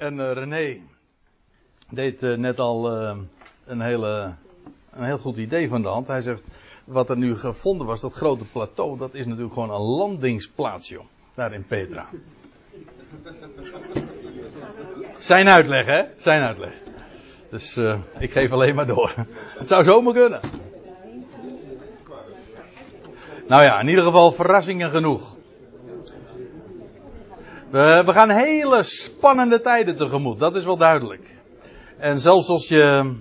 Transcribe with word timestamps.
En 0.00 0.20
eh, 0.20 0.32
René 0.32 0.80
deed 1.90 2.22
eh, 2.22 2.36
net 2.36 2.58
al 2.58 2.92
eh, 2.92 3.16
een, 3.66 3.80
hele, 3.80 4.34
een 4.92 5.04
heel 5.04 5.18
goed 5.18 5.36
idee 5.36 5.68
van 5.68 5.82
de 5.82 5.88
hand. 5.88 6.06
Hij 6.06 6.20
zegt, 6.20 6.42
wat 6.84 7.10
er 7.10 7.16
nu 7.16 7.36
gevonden 7.36 7.86
was, 7.86 8.00
dat 8.00 8.12
grote 8.12 8.44
plateau, 8.44 8.98
dat 8.98 9.14
is 9.14 9.26
natuurlijk 9.26 9.52
gewoon 9.52 9.70
een 9.70 9.80
landingsplaats. 9.80 10.94
Daar 11.34 11.52
in 11.52 11.64
Petra. 11.66 12.06
Zijn 15.18 15.48
uitleg, 15.48 15.86
hè? 15.86 16.02
Zijn 16.16 16.42
uitleg. 16.42 16.74
Dus 17.50 17.76
ik 18.18 18.30
geef 18.30 18.50
alleen 18.50 18.74
maar 18.74 18.86
door. 18.86 19.14
Het 19.58 19.68
zou 19.68 19.84
zomaar 19.84 20.12
kunnen. 20.12 20.40
Nou 23.48 23.62
ja, 23.62 23.80
in 23.80 23.88
ieder 23.88 24.04
geval 24.04 24.32
verrassingen 24.32 24.90
genoeg. 24.90 25.36
We, 27.70 28.02
gaan 28.06 28.30
hele 28.30 28.82
spannende 28.82 29.60
tijden 29.60 29.96
tegemoet, 29.96 30.38
dat 30.38 30.56
is 30.56 30.64
wel 30.64 30.76
duidelijk. 30.76 31.36
En 31.98 32.20
zelfs 32.20 32.48
als 32.48 32.68
je 32.68 33.14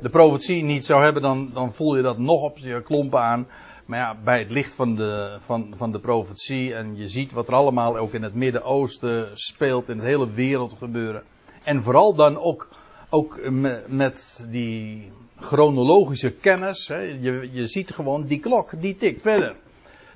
de 0.00 0.08
profetie 0.08 0.64
niet 0.64 0.84
zou 0.84 1.02
hebben, 1.02 1.22
dan, 1.22 1.50
dan 1.54 1.74
voel 1.74 1.96
je 1.96 2.02
dat 2.02 2.18
nog 2.18 2.42
op 2.42 2.58
je 2.58 2.82
klompen 2.82 3.20
aan. 3.20 3.46
Maar 3.86 3.98
ja, 3.98 4.16
bij 4.24 4.38
het 4.38 4.50
licht 4.50 4.74
van 4.74 4.94
de, 4.94 5.36
van, 5.38 5.72
van 5.76 5.92
de 5.92 5.98
profetie 5.98 6.74
en 6.74 6.96
je 6.96 7.08
ziet 7.08 7.32
wat 7.32 7.48
er 7.48 7.54
allemaal 7.54 7.96
ook 7.98 8.12
in 8.12 8.22
het 8.22 8.34
Midden-Oosten 8.34 9.28
speelt, 9.34 9.88
in 9.88 9.96
de 9.96 10.04
hele 10.04 10.30
wereld 10.30 10.74
gebeuren. 10.78 11.22
En 11.62 11.82
vooral 11.82 12.14
dan 12.14 12.38
ook, 12.38 12.68
ook 13.10 13.38
met 13.86 14.46
die 14.50 15.12
chronologische 15.38 16.30
kennis. 16.30 16.88
Hè, 16.88 16.98
je, 17.00 17.48
je 17.52 17.66
ziet 17.66 17.94
gewoon 17.94 18.24
die 18.24 18.40
klok, 18.40 18.80
die 18.80 18.96
tikt 18.96 19.22
verder. 19.22 19.56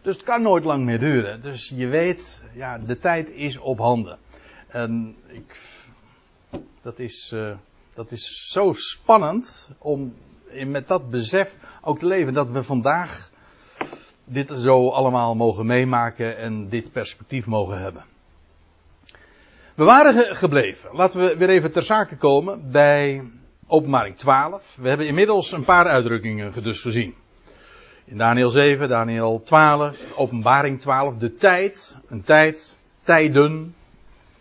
Dus 0.08 0.16
het 0.16 0.26
kan 0.26 0.42
nooit 0.42 0.64
lang 0.64 0.84
meer 0.84 0.98
duren. 0.98 1.40
Dus 1.40 1.72
je 1.74 1.86
weet, 1.86 2.44
ja, 2.54 2.78
de 2.78 2.98
tijd 2.98 3.30
is 3.30 3.58
op 3.58 3.78
handen. 3.78 4.18
En 4.68 5.16
ik, 5.26 5.58
dat 6.82 6.98
is, 6.98 7.30
uh, 7.34 7.56
dat 7.94 8.12
is 8.12 8.50
zo 8.52 8.72
spannend 8.72 9.70
om 9.78 10.14
met 10.66 10.88
dat 10.88 11.10
besef 11.10 11.56
ook 11.82 11.98
te 11.98 12.06
leven. 12.06 12.32
Dat 12.32 12.50
we 12.50 12.62
vandaag 12.62 13.30
dit 14.24 14.52
zo 14.56 14.88
allemaal 14.88 15.34
mogen 15.34 15.66
meemaken 15.66 16.36
en 16.36 16.68
dit 16.68 16.92
perspectief 16.92 17.46
mogen 17.46 17.78
hebben. 17.78 18.04
We 19.74 19.84
waren 19.84 20.36
gebleven. 20.36 20.90
Laten 20.92 21.20
we 21.20 21.36
weer 21.36 21.48
even 21.48 21.72
ter 21.72 21.82
zake 21.82 22.16
komen 22.16 22.70
bij 22.70 23.30
openbaring 23.66 24.16
12. 24.16 24.76
We 24.80 24.88
hebben 24.88 25.06
inmiddels 25.06 25.52
een 25.52 25.64
paar 25.64 25.86
uitdrukkingen 25.86 26.62
dus 26.62 26.80
gezien. 26.80 27.14
In 28.10 28.18
Daniel 28.18 28.50
7, 28.50 28.88
Daniel 28.88 29.40
12, 29.44 29.98
openbaring 30.16 30.80
12, 30.80 31.16
de 31.16 31.34
tijd, 31.34 31.98
een 32.06 32.22
tijd, 32.22 32.78
tijden, 33.02 33.74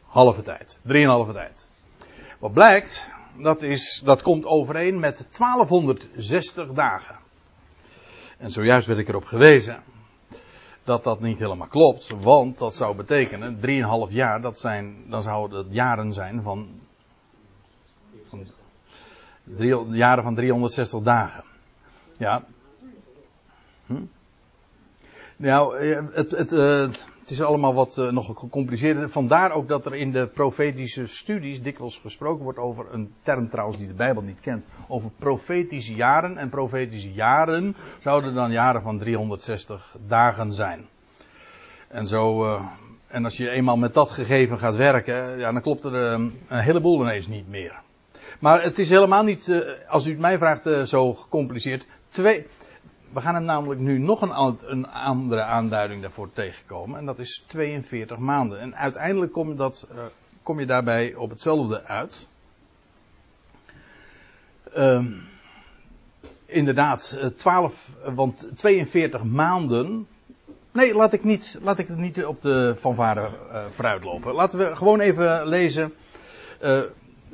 halve 0.06 0.42
tijd, 0.42 0.80
drieënhalve 0.82 1.34
tijd. 1.34 1.72
Wat 2.40 2.54
blijkt, 2.54 3.14
dat, 3.38 3.62
is, 3.62 4.02
dat 4.04 4.22
komt 4.22 4.46
overeen 4.46 5.00
met 5.00 5.28
1260 5.38 6.68
dagen. 6.68 7.16
En 8.38 8.52
zojuist 8.52 8.88
werd 8.88 9.00
ik 9.00 9.08
erop 9.08 9.26
gewezen 9.26 9.84
dat 10.84 11.04
dat 11.04 11.20
niet 11.20 11.40
helemaal 11.40 11.68
klopt, 11.68 12.09
want 12.09 12.58
dat 12.58 12.76
zou 12.76 12.96
betekenen, 12.96 13.59
3,5 14.09 14.14
jaar, 14.14 14.42
dat 14.42 14.59
zijn, 14.59 14.96
dan 15.09 15.22
zouden 15.22 15.58
het 15.58 15.74
jaren 15.74 16.14
zijn 16.14 16.42
van, 16.42 16.68
van 18.30 18.48
jaren 19.90 20.24
van 20.24 20.36
360 20.36 21.02
dagen. 21.02 21.44
Ja. 22.18 22.44
Hm? 23.88 23.96
Nou, 25.38 25.78
eh, 25.78 26.00
het, 26.12 26.32
het, 26.32 26.54
uh, 26.54 26.80
het 27.20 27.30
is 27.30 27.42
allemaal 27.42 27.74
wat 27.74 27.98
uh, 27.98 28.12
nog 28.12 28.40
gecompliceerder. 28.40 29.10
Vandaar 29.10 29.52
ook 29.52 29.68
dat 29.68 29.86
er 29.86 29.96
in 29.96 30.12
de 30.12 30.28
profetische 30.28 31.08
studies 31.08 31.62
dikwijls 31.62 31.98
gesproken 31.98 32.44
wordt 32.44 32.60
over 32.60 32.86
een 32.92 33.14
term 33.22 33.50
trouwens 33.50 33.78
die 33.78 33.88
de 33.88 33.94
Bijbel 33.94 34.24
niet 34.24 34.40
kent. 34.40 34.66
Over 34.88 35.10
profetische 35.20 35.96
jaren. 35.96 36.38
En 36.38 36.50
profetische 36.50 37.14
jaren 37.14 37.76
zouden 38.00 38.34
dan 38.34 38.52
jaren 38.52 38.82
van 38.82 39.00
360 39.00 39.96
dagen 40.08 40.53
zijn. 40.53 40.86
En 41.88 42.08
zo, 42.08 42.56
en 43.08 43.24
als 43.24 43.38
je 43.38 43.50
eenmaal 43.50 43.78
met 43.78 43.94
dat 43.94 44.09
gegeven 44.09 44.59
gaat 44.59 44.76
werken, 44.76 45.38
ja, 45.38 45.52
dan 45.52 45.62
klopt 45.62 45.84
er 45.84 45.94
een 45.94 46.34
heleboel 46.47 47.02
ineens 47.02 47.28
niet 47.28 47.47
meer. 47.47 47.81
Maar 48.40 48.64
het 48.64 48.80
is 48.80 48.90
helemaal 48.90 49.24
niet, 49.24 49.64
als 49.88 50.06
u 50.06 50.09
het 50.09 50.20
mij 50.20 50.38
vraagt, 50.38 50.90
zo 50.90 51.14
gecompliceerd. 51.14 51.88
Twee, 52.08 52.46
we 53.13 53.22
gaan 53.22 53.34
hem 53.34 53.44
namelijk 53.44 53.79
nu 53.79 53.97
nog 53.97 54.22
een, 54.22 54.88
andere 54.88 55.41
aanduiding 55.41 56.01
daarvoor 56.01 56.29
tegenkomen. 56.34 57.00
En 57.00 57.06
dat 57.06 57.19
is 57.19 57.44
42 57.47 58.18
maanden. 58.18 58.59
En 58.59 58.75
uiteindelijk 58.75 59.31
kom, 59.31 59.56
dat, 59.56 59.88
uh, 59.91 60.03
kom 60.44 60.59
je 60.59 60.66
daarbij 60.66 61.16
op 61.16 61.29
hetzelfde 61.29 61.84
uit. 61.84 62.28
Uh, 64.78 65.06
inderdaad, 66.46 67.19
12, 67.35 67.96
want 68.16 68.51
42 68.56 69.23
maanden. 69.23 70.07
Nee, 70.72 70.96
laat 70.96 71.13
ik, 71.13 71.23
niet, 71.23 71.59
laat 71.62 71.79
ik 71.79 71.88
het 71.88 71.97
niet 71.97 72.25
op 72.25 72.41
de 72.41 72.75
fanfare 72.79 73.29
uh, 73.51 73.66
vooruitlopen. 73.69 74.34
Laten 74.34 74.59
we 74.59 74.75
gewoon 74.75 75.00
even 75.00 75.47
lezen. 75.47 75.94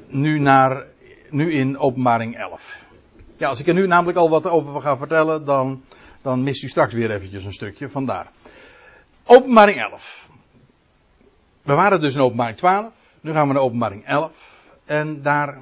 Nu, 0.08 0.40
naar, 0.40 0.86
nu 1.30 1.52
in 1.52 1.78
openbaring 1.78 2.38
11. 2.38 2.83
Ja, 3.44 3.50
als 3.50 3.60
ik 3.60 3.68
er 3.68 3.74
nu 3.74 3.88
namelijk 3.88 4.18
al 4.18 4.30
wat 4.30 4.48
over 4.48 4.82
ga 4.82 4.98
vertellen, 4.98 5.46
dan, 5.46 5.84
dan 6.22 6.44
mist 6.44 6.64
u 6.64 6.68
straks 6.68 6.94
weer 6.94 7.12
eventjes 7.12 7.44
een 7.44 7.54
stukje. 7.54 7.90
Vandaar. 7.90 8.32
Openbaring 9.24 9.80
11. 9.80 10.30
We 11.62 11.74
waren 11.74 12.02
dus 12.02 12.16
in 12.16 12.22
openbaring 12.22 12.58
12. 12.58 12.94
Nu 13.22 13.32
gaan 13.32 13.48
we 13.48 13.54
naar 13.54 13.62
openbaring 13.62 14.06
11. 14.06 14.72
En 14.86 15.22
daar 15.22 15.58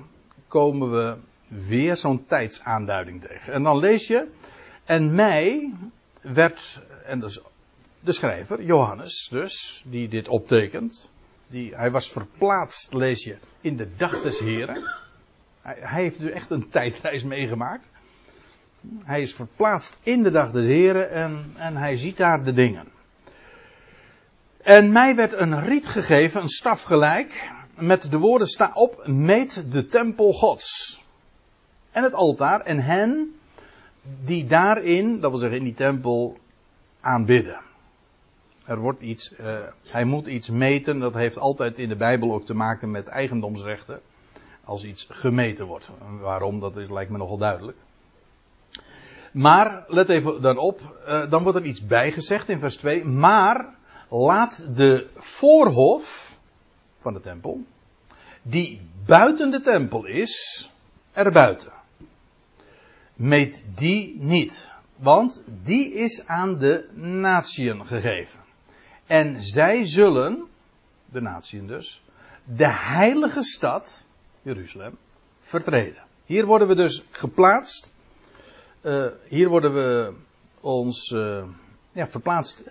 komen 0.47 0.91
we 0.91 1.15
weer 1.47 1.97
zo'n 1.97 2.25
tijdsaanduiding 2.25 3.21
tegen. 3.21 3.53
En 3.53 3.63
dan 3.63 3.77
lees 3.77 4.07
je. 4.07 4.27
En 4.83 5.15
mij 5.15 5.73
werd, 6.21 6.81
en 7.05 7.19
dus 7.19 7.39
de 7.99 8.11
schrijver, 8.11 8.63
Johannes 8.63 9.27
dus, 9.31 9.83
die 9.87 10.07
dit 10.07 10.27
optekent. 10.27 11.11
Die, 11.47 11.75
hij 11.75 11.91
was 11.91 12.11
verplaatst, 12.11 12.93
lees 12.93 13.23
je, 13.23 13.37
in 13.61 13.77
de 13.77 13.87
dag 13.97 14.21
des 14.21 14.39
Heren. 14.39 15.00
Hij, 15.61 16.03
heeft 16.03 16.19
dus 16.19 16.31
echt 16.31 16.49
een 16.49 16.69
tijdreis 16.77 17.23
meegemaakt. 17.23 17.85
Hij 19.03 19.21
is 19.21 19.33
verplaatst 19.33 19.99
in 20.03 20.23
de 20.23 20.31
dag 20.31 20.51
des 20.51 20.65
Heren 20.65 21.11
en, 21.11 21.53
en 21.57 21.77
hij 21.77 21.95
ziet 21.95 22.17
daar 22.17 22.43
de 22.43 22.53
dingen. 22.53 22.87
En 24.61 24.91
mij 24.91 25.15
werd 25.15 25.33
een 25.33 25.63
riet 25.63 25.87
gegeven, 25.87 26.41
een 26.41 26.49
staf 26.49 26.81
gelijk, 26.81 27.51
met 27.75 28.11
de 28.11 28.17
woorden 28.17 28.47
sta 28.47 28.71
op, 28.73 29.07
meet 29.07 29.71
de 29.71 29.85
tempel 29.85 30.33
gods. 30.33 31.01
En 31.91 32.03
het 32.03 32.13
altaar 32.13 32.61
en 32.61 32.79
hen 32.79 33.35
die 34.23 34.45
daarin, 34.45 35.19
dat 35.19 35.31
wil 35.31 35.39
zeggen 35.39 35.57
in 35.57 35.63
die 35.63 35.73
tempel, 35.73 36.37
aanbidden. 37.01 37.59
Er 38.65 38.79
wordt 38.79 39.01
iets, 39.01 39.33
uh, 39.39 39.59
hij 39.83 40.05
moet 40.05 40.27
iets 40.27 40.49
meten, 40.49 40.99
dat 40.99 41.13
heeft 41.13 41.37
altijd 41.37 41.79
in 41.79 41.89
de 41.89 41.95
Bijbel 41.95 42.33
ook 42.33 42.45
te 42.45 42.53
maken 42.53 42.91
met 42.91 43.07
eigendomsrechten 43.07 44.01
als 44.71 44.83
iets 44.83 45.07
gemeten 45.09 45.65
wordt. 45.65 45.89
Waarom, 46.19 46.59
dat 46.59 46.77
is, 46.77 46.89
lijkt 46.89 47.11
me 47.11 47.17
nogal 47.17 47.37
duidelijk. 47.37 47.77
Maar, 49.31 49.83
let 49.87 50.09
even 50.09 50.41
dan 50.41 50.57
op, 50.57 50.79
uh, 51.07 51.29
dan 51.29 51.43
wordt 51.43 51.57
er 51.57 51.65
iets 51.65 51.85
bijgezegd 51.85 52.49
in 52.49 52.59
vers 52.59 52.75
2. 52.75 53.05
Maar 53.05 53.75
laat 54.09 54.67
de 54.75 55.09
voorhof 55.15 56.37
van 56.99 57.13
de 57.13 57.19
tempel, 57.19 57.63
die 58.41 58.81
buiten 59.05 59.51
de 59.51 59.61
tempel 59.61 60.05
is, 60.05 60.69
erbuiten. 61.11 61.71
Meet 63.13 63.65
die 63.75 64.15
niet. 64.19 64.69
Want 64.95 65.43
die 65.63 65.93
is 65.93 66.27
aan 66.27 66.57
de 66.57 66.89
natieën 66.93 67.87
gegeven. 67.87 68.39
En 69.05 69.41
zij 69.41 69.85
zullen, 69.85 70.47
de 71.05 71.21
natieën 71.21 71.67
dus, 71.67 72.03
de 72.43 72.69
heilige 72.69 73.43
stad, 73.43 74.05
Jeruzalem 74.41 74.97
vertreden. 75.39 76.03
Hier 76.25 76.45
worden 76.45 76.67
we 76.67 76.75
dus 76.75 77.03
geplaatst. 77.11 77.93
Uh, 78.81 79.07
hier 79.27 79.49
worden 79.49 79.73
we 79.73 80.13
ons 80.59 81.09
uh, 81.09 81.43
ja, 81.91 82.07
verplaatst 82.07 82.63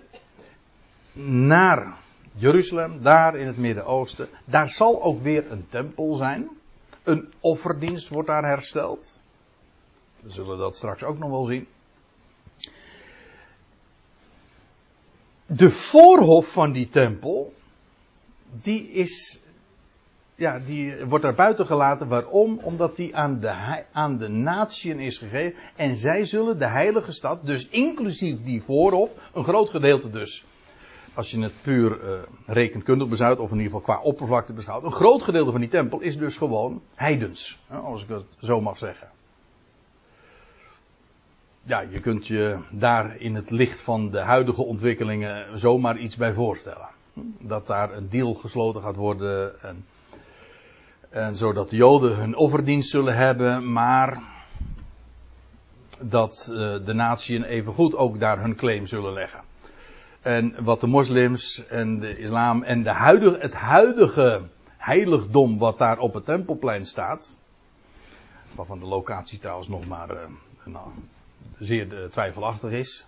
naar 1.22 1.96
Jeruzalem, 2.34 3.02
daar 3.02 3.36
in 3.36 3.46
het 3.46 3.56
Midden-Oosten. 3.56 4.28
Daar 4.44 4.70
zal 4.70 5.02
ook 5.02 5.22
weer 5.22 5.52
een 5.52 5.66
tempel 5.68 6.14
zijn. 6.14 6.48
Een 7.02 7.32
offerdienst 7.40 8.08
wordt 8.08 8.28
daar 8.28 8.44
hersteld. 8.44 9.20
We 10.20 10.30
zullen 10.30 10.58
dat 10.58 10.76
straks 10.76 11.02
ook 11.02 11.18
nog 11.18 11.30
wel 11.30 11.44
zien. 11.44 11.66
De 15.46 15.70
voorhof 15.70 16.52
van 16.52 16.72
die 16.72 16.88
tempel, 16.88 17.54
die 18.50 18.88
is 18.88 19.42
ja, 20.40 20.58
die 20.58 21.06
wordt 21.06 21.24
daar 21.24 21.34
buiten 21.34 21.66
gelaten. 21.66 22.08
Waarom? 22.08 22.58
Omdat 22.62 22.96
die 22.96 23.16
aan 23.16 23.40
de, 23.40 23.82
aan 23.92 24.18
de 24.18 24.28
natieën 24.28 24.98
is 24.98 25.18
gegeven. 25.18 25.58
En 25.76 25.96
zij 25.96 26.24
zullen 26.24 26.58
de 26.58 26.66
heilige 26.66 27.12
stad, 27.12 27.46
dus 27.46 27.68
inclusief 27.68 28.42
die 28.42 28.62
voorhof, 28.62 29.10
een 29.34 29.44
groot 29.44 29.70
gedeelte 29.70 30.10
dus. 30.10 30.44
als 31.14 31.30
je 31.30 31.42
het 31.42 31.52
puur 31.62 32.04
uh, 32.04 32.18
rekenkundig 32.46 33.08
beschouwt, 33.08 33.38
of 33.38 33.50
in 33.50 33.56
ieder 33.56 33.72
geval 33.72 33.94
qua 33.94 34.02
oppervlakte 34.02 34.52
beschouwt, 34.52 34.84
een 34.84 34.92
groot 34.92 35.22
gedeelte 35.22 35.50
van 35.50 35.60
die 35.60 35.70
tempel 35.70 36.00
is 36.00 36.18
dus 36.18 36.36
gewoon 36.36 36.82
heidens, 36.94 37.60
als 37.68 38.02
ik 38.02 38.08
het 38.08 38.36
zo 38.40 38.60
mag 38.60 38.78
zeggen. 38.78 39.08
Ja, 41.62 41.80
je 41.80 42.00
kunt 42.00 42.26
je 42.26 42.58
daar 42.70 43.16
in 43.16 43.34
het 43.34 43.50
licht 43.50 43.80
van 43.80 44.10
de 44.10 44.18
huidige 44.18 44.62
ontwikkelingen 44.62 45.58
zomaar 45.58 45.98
iets 45.98 46.16
bij 46.16 46.32
voorstellen. 46.32 46.88
Dat 47.38 47.66
daar 47.66 47.92
een 47.92 48.08
deal 48.08 48.34
gesloten 48.34 48.82
gaat 48.82 48.96
worden 48.96 49.60
en, 49.60 49.84
en 51.10 51.36
zodat 51.36 51.70
de 51.70 51.76
Joden 51.76 52.16
hun 52.16 52.36
offerdienst 52.36 52.90
zullen 52.90 53.16
hebben, 53.16 53.72
maar 53.72 54.22
dat 56.00 56.48
uh, 56.50 56.56
de 56.84 56.92
natieën 56.92 57.44
evengoed 57.44 57.94
ook 57.94 58.20
daar 58.20 58.40
hun 58.40 58.56
claim 58.56 58.86
zullen 58.86 59.12
leggen. 59.12 59.40
En 60.20 60.64
wat 60.64 60.80
de 60.80 60.86
moslims 60.86 61.66
en 61.66 61.98
de 61.98 62.18
islam 62.18 62.62
en 62.62 62.82
de 62.82 62.92
het 63.38 63.54
huidige 63.54 64.42
heiligdom 64.76 65.58
wat 65.58 65.78
daar 65.78 65.98
op 65.98 66.14
het 66.14 66.24
tempelplein 66.24 66.86
staat. 66.86 67.36
Waarvan 68.54 68.78
de 68.78 68.86
locatie 68.86 69.38
trouwens 69.38 69.68
nog 69.68 69.86
maar 69.86 70.08
nou, 70.64 70.88
zeer 71.58 72.10
twijfelachtig 72.10 72.70
is. 72.70 73.06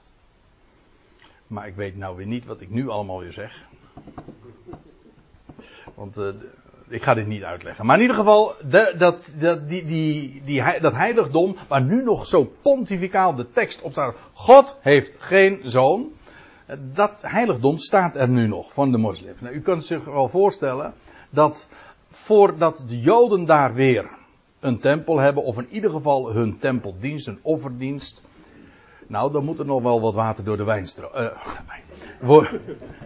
Maar 1.46 1.66
ik 1.66 1.74
weet 1.74 1.96
nou 1.96 2.16
weer 2.16 2.26
niet 2.26 2.44
wat 2.44 2.60
ik 2.60 2.70
nu 2.70 2.88
allemaal 2.88 3.18
weer 3.18 3.32
zeg. 3.32 3.66
Want 5.94 6.18
uh, 6.18 6.28
ik 6.92 7.02
ga 7.02 7.14
dit 7.14 7.26
niet 7.26 7.42
uitleggen. 7.42 7.86
Maar 7.86 7.96
in 7.96 8.02
ieder 8.02 8.16
geval, 8.16 8.54
de, 8.68 8.94
dat, 8.98 9.34
dat, 9.38 9.68
die, 9.68 9.84
die, 9.84 10.42
die, 10.44 10.62
dat 10.80 10.92
heiligdom, 10.92 11.56
waar 11.68 11.82
nu 11.82 12.02
nog 12.02 12.26
zo 12.26 12.52
pontificaal 12.62 13.34
de 13.34 13.50
tekst 13.50 13.82
op 13.82 13.92
staat. 13.92 14.14
God 14.32 14.76
heeft 14.80 15.16
geen 15.18 15.60
zoon 15.64 16.12
dat 16.92 17.22
heiligdom 17.26 17.78
staat 17.78 18.16
er 18.16 18.28
nu 18.28 18.46
nog 18.46 18.72
van 18.72 18.92
de 18.92 18.98
moslims. 18.98 19.40
Nou, 19.40 19.54
u 19.54 19.60
kunt 19.60 19.84
zich 19.84 20.04
wel 20.04 20.28
voorstellen 20.28 20.94
dat 21.30 21.68
voordat 22.10 22.84
de 22.86 23.00
Joden 23.00 23.44
daar 23.44 23.74
weer 23.74 24.10
een 24.60 24.78
tempel 24.78 25.18
hebben, 25.18 25.44
of 25.44 25.58
in 25.58 25.68
ieder 25.70 25.90
geval 25.90 26.32
hun 26.32 26.58
tempeldienst, 26.58 27.26
een 27.26 27.38
offerdienst. 27.42 28.22
Nou, 29.12 29.32
dan 29.32 29.44
moet 29.44 29.58
er 29.58 29.66
nog 29.66 29.82
wel 29.82 30.00
wat 30.00 30.14
water 30.14 30.44
door 30.44 30.56
de 30.56 30.64
wijn 30.64 30.86
stromen. 30.86 31.32
Uh, 32.22 32.52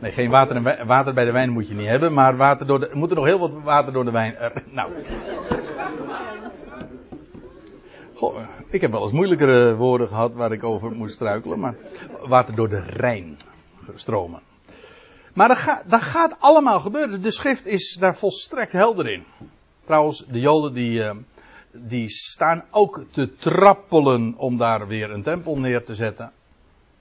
nee, 0.01 0.13
geen 0.13 0.31
water, 0.31 0.87
water 0.87 1.15
bij 1.15 1.25
de 1.25 1.33
wijn 1.33 1.51
moet 1.51 1.69
je 1.69 1.75
niet 1.75 1.87
hebben, 1.87 2.13
maar 2.13 2.37
water 2.37 2.67
door 2.67 2.81
de, 2.81 2.91
moet 2.93 3.11
er 3.11 3.17
nog 3.17 3.25
heel 3.25 3.39
wat 3.39 3.53
water 3.53 3.93
door 3.93 4.05
de 4.05 4.11
wijn. 4.11 4.35
Uh, 4.41 4.47
nou. 4.71 4.93
Ik 8.71 8.81
heb 8.81 8.91
wel 8.91 9.03
eens 9.03 9.13
moeilijkere 9.13 9.77
woorden 9.77 10.09
gehad 10.09 10.35
waar 10.35 10.53
ik 10.53 10.65
over 10.65 10.91
moest 10.91 11.15
struikelen, 11.15 11.61
maar 11.61 11.75
water 12.27 12.55
door 12.55 12.69
de 12.69 12.81
Rijn 12.81 13.39
stromen. 13.95 14.41
Maar 15.35 15.49
dat 15.49 15.59
gaat, 15.59 15.91
dat 15.91 16.03
gaat 16.03 16.37
allemaal 16.39 16.81
gebeuren. 16.81 17.23
De 17.23 17.31
schrift 17.31 17.67
is 17.67 17.97
daar 18.01 18.17
volstrekt 18.17 18.73
helder 18.73 19.09
in. 19.09 19.25
Trouwens, 19.85 20.25
de 20.27 20.41
Joden 20.41 20.73
die, 20.73 21.03
eh, 21.03 21.17
die 21.81 22.09
staan 22.09 22.65
ook 22.71 23.05
te 23.11 23.35
trappelen 23.35 24.35
om 24.37 24.57
daar 24.57 24.87
weer 24.87 25.11
een 25.11 25.23
tempel 25.23 25.59
neer 25.59 25.85
te 25.85 25.95
zetten. 25.95 26.33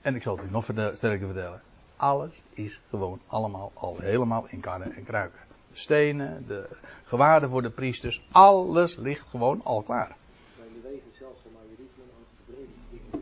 En 0.00 0.14
ik 0.14 0.22
zal 0.22 0.36
het 0.36 0.44
u 0.44 0.50
nog 0.50 0.64
sterker 0.92 1.26
vertellen. 1.26 1.60
Alles 1.96 2.42
is 2.52 2.80
gewoon 2.90 3.20
allemaal 3.26 3.70
al 3.74 3.96
helemaal 4.00 4.46
in 4.48 4.60
kannen 4.60 4.94
en 4.94 5.04
kruiken. 5.04 5.40
De 5.70 5.78
stenen, 5.78 6.44
de 6.46 6.68
gewaarden 7.04 7.50
voor 7.50 7.62
de 7.62 7.70
priesters, 7.70 8.26
alles 8.32 8.96
ligt 8.96 9.26
gewoon 9.28 9.60
al 9.64 9.82
klaar. 9.82 10.16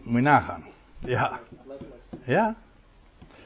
Moet 0.03 0.15
je 0.15 0.21
nagaan. 0.21 0.65
Ja. 0.99 1.41
Ja. 2.25 2.57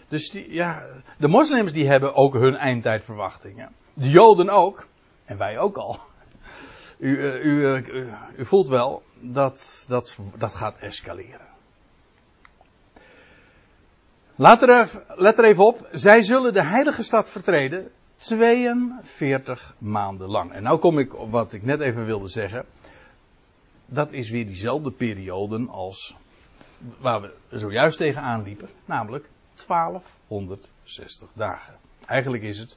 Dus 0.08 0.30
die, 0.30 0.52
ja, 0.52 0.86
de 1.18 1.28
moslims 1.28 1.72
die 1.72 1.88
hebben 1.88 2.14
ook 2.14 2.34
hun 2.34 2.56
eindtijdverwachtingen. 2.56 3.72
De 3.94 4.10
joden 4.10 4.48
ook. 4.48 4.86
En 5.24 5.38
wij 5.38 5.58
ook 5.58 5.76
al. 5.76 5.98
U, 6.98 7.18
eh, 7.18 7.44
u, 7.44 7.66
eh, 7.66 8.04
u 8.36 8.44
voelt 8.44 8.68
wel 8.68 9.02
dat, 9.20 9.84
dat 9.88 10.18
dat 10.38 10.54
gaat 10.54 10.78
escaleren. 10.78 11.46
Er, 14.36 14.90
let 15.16 15.38
er 15.38 15.44
even 15.44 15.64
op. 15.64 15.88
Zij 15.92 16.22
zullen 16.22 16.52
de 16.52 16.62
heilige 16.62 17.02
stad 17.02 17.30
vertreden 17.30 17.90
42 18.16 19.74
maanden 19.78 20.28
lang. 20.28 20.52
En 20.52 20.62
nou 20.62 20.78
kom 20.78 20.98
ik 20.98 21.16
op 21.16 21.30
wat 21.30 21.52
ik 21.52 21.62
net 21.62 21.80
even 21.80 22.04
wilde 22.04 22.28
zeggen. 22.28 22.64
Dat 23.86 24.12
is 24.12 24.30
weer 24.30 24.46
diezelfde 24.46 24.90
periode 24.90 25.66
als 25.70 26.16
waar 26.98 27.20
we 27.20 27.34
zojuist 27.50 27.98
tegenaan 27.98 28.42
liepen. 28.42 28.68
Namelijk 28.84 29.28
1260 29.66 31.28
dagen. 31.32 31.74
Eigenlijk 32.06 32.42
is 32.42 32.58
het 32.58 32.76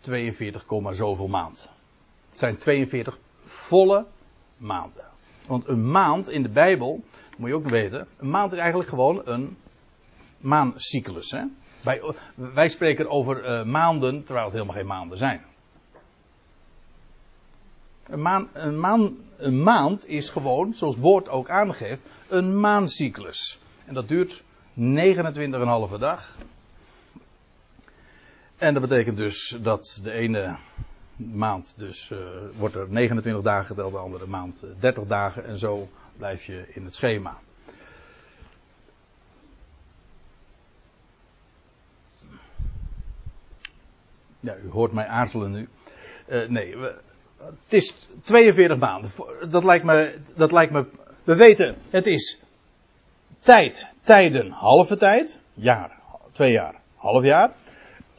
42, 0.00 0.64
zoveel 0.90 1.28
maand. 1.28 1.70
Het 2.30 2.38
zijn 2.38 2.56
42 2.56 3.18
volle 3.70 4.06
maanden. 4.56 5.04
Want 5.46 5.68
een 5.68 5.90
maand 5.90 6.28
in 6.28 6.42
de 6.42 6.48
Bijbel, 6.48 7.04
moet 7.36 7.48
je 7.48 7.54
ook 7.54 7.68
weten, 7.68 8.06
een 8.18 8.30
maand 8.30 8.52
is 8.52 8.58
eigenlijk 8.58 8.88
gewoon 8.88 9.22
een 9.24 9.56
maancyclus. 10.38 11.30
Hè? 11.30 11.44
Wij, 12.34 12.68
spreken 12.68 13.10
over 13.10 13.44
uh, 13.44 13.64
maanden, 13.64 14.24
terwijl 14.24 14.44
het 14.44 14.54
helemaal 14.54 14.76
geen 14.76 14.86
maanden 14.86 15.18
zijn. 15.18 15.44
Een, 18.06 18.48
een, 18.52 19.18
een 19.36 19.62
maand 19.62 20.06
is 20.06 20.28
gewoon, 20.28 20.74
zoals 20.74 20.94
het 20.94 21.02
woord 21.02 21.28
ook 21.28 21.50
aangeeft, 21.50 22.02
een 22.28 22.60
maancyclus. 22.60 23.58
En 23.84 23.94
dat 23.94 24.08
duurt 24.08 24.42
29,5 24.42 25.98
dag. 25.98 26.36
En 28.56 28.74
dat 28.74 28.82
betekent 28.82 29.16
dus 29.16 29.56
dat 29.60 30.00
de 30.02 30.12
ene 30.12 30.56
maand 31.32 31.74
dus 31.78 32.10
uh, 32.10 32.18
wordt 32.56 32.74
er 32.74 32.86
29 32.88 33.42
dagen 33.42 33.66
geteld, 33.66 33.92
de 33.92 33.98
andere 33.98 34.26
maand 34.26 34.64
30 34.78 35.06
dagen 35.06 35.44
en 35.44 35.58
zo 35.58 35.88
blijf 36.16 36.44
je 36.44 36.64
in 36.68 36.84
het 36.84 36.94
schema. 36.94 37.38
Ja, 44.40 44.56
u 44.56 44.70
hoort 44.70 44.92
mij 44.92 45.06
aarzelen 45.06 45.50
nu. 45.50 45.68
Uh, 46.28 46.48
nee, 46.48 46.76
het 47.36 47.72
is 47.72 47.94
42 48.22 48.78
maanden. 48.78 49.10
Dat 49.48 49.64
lijkt 49.64 49.84
me, 49.84 50.18
dat 50.36 50.52
lijkt 50.52 50.72
me, 50.72 50.86
we 51.24 51.34
weten, 51.34 51.76
het 51.90 52.06
is 52.06 52.38
tijd, 53.40 53.86
tijden, 54.00 54.50
halve 54.50 54.96
tijd, 54.96 55.38
jaar, 55.54 55.98
twee 56.32 56.52
jaar, 56.52 56.74
half 56.94 57.22
jaar. 57.22 57.52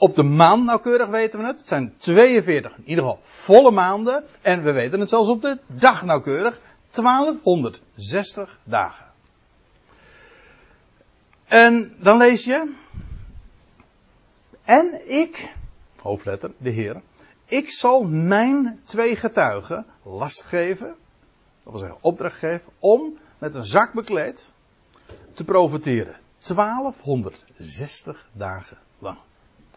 Op 0.01 0.15
de 0.15 0.24
maand 0.24 0.63
nauwkeurig 0.65 1.07
weten 1.07 1.39
we 1.39 1.45
het. 1.45 1.59
Het 1.59 1.68
zijn 1.68 1.94
42, 1.98 2.77
in 2.77 2.83
ieder 2.89 3.03
geval 3.03 3.19
volle 3.21 3.71
maanden. 3.71 4.24
En 4.42 4.63
we 4.63 4.71
weten 4.71 5.00
het 5.00 5.09
zelfs 5.09 5.30
op 5.30 5.42
de 5.42 5.59
dag 5.68 6.03
nauwkeurig. 6.05 6.60
1260 6.91 8.60
dagen. 8.63 9.05
En 11.48 11.96
dan 12.00 12.17
lees 12.17 12.43
je. 12.43 12.74
En 14.63 15.10
ik, 15.10 15.53
hoofdletter, 16.01 16.51
de 16.58 16.70
Heer. 16.70 17.01
Ik 17.46 17.72
zal 17.72 18.03
mijn 18.03 18.79
twee 18.84 19.15
getuigen 19.15 19.86
last 20.03 20.41
geven. 20.41 20.96
Dat 21.63 21.72
wil 21.74 21.79
zeggen 21.79 21.98
opdracht 22.01 22.39
geven. 22.39 22.72
Om 22.79 23.17
met 23.38 23.55
een 23.55 23.65
zak 23.65 23.93
bekleed 23.93 24.51
te 25.34 25.43
profiteren. 25.43 26.15
1260 26.39 28.29
dagen 28.34 28.77
lang. 29.00 29.17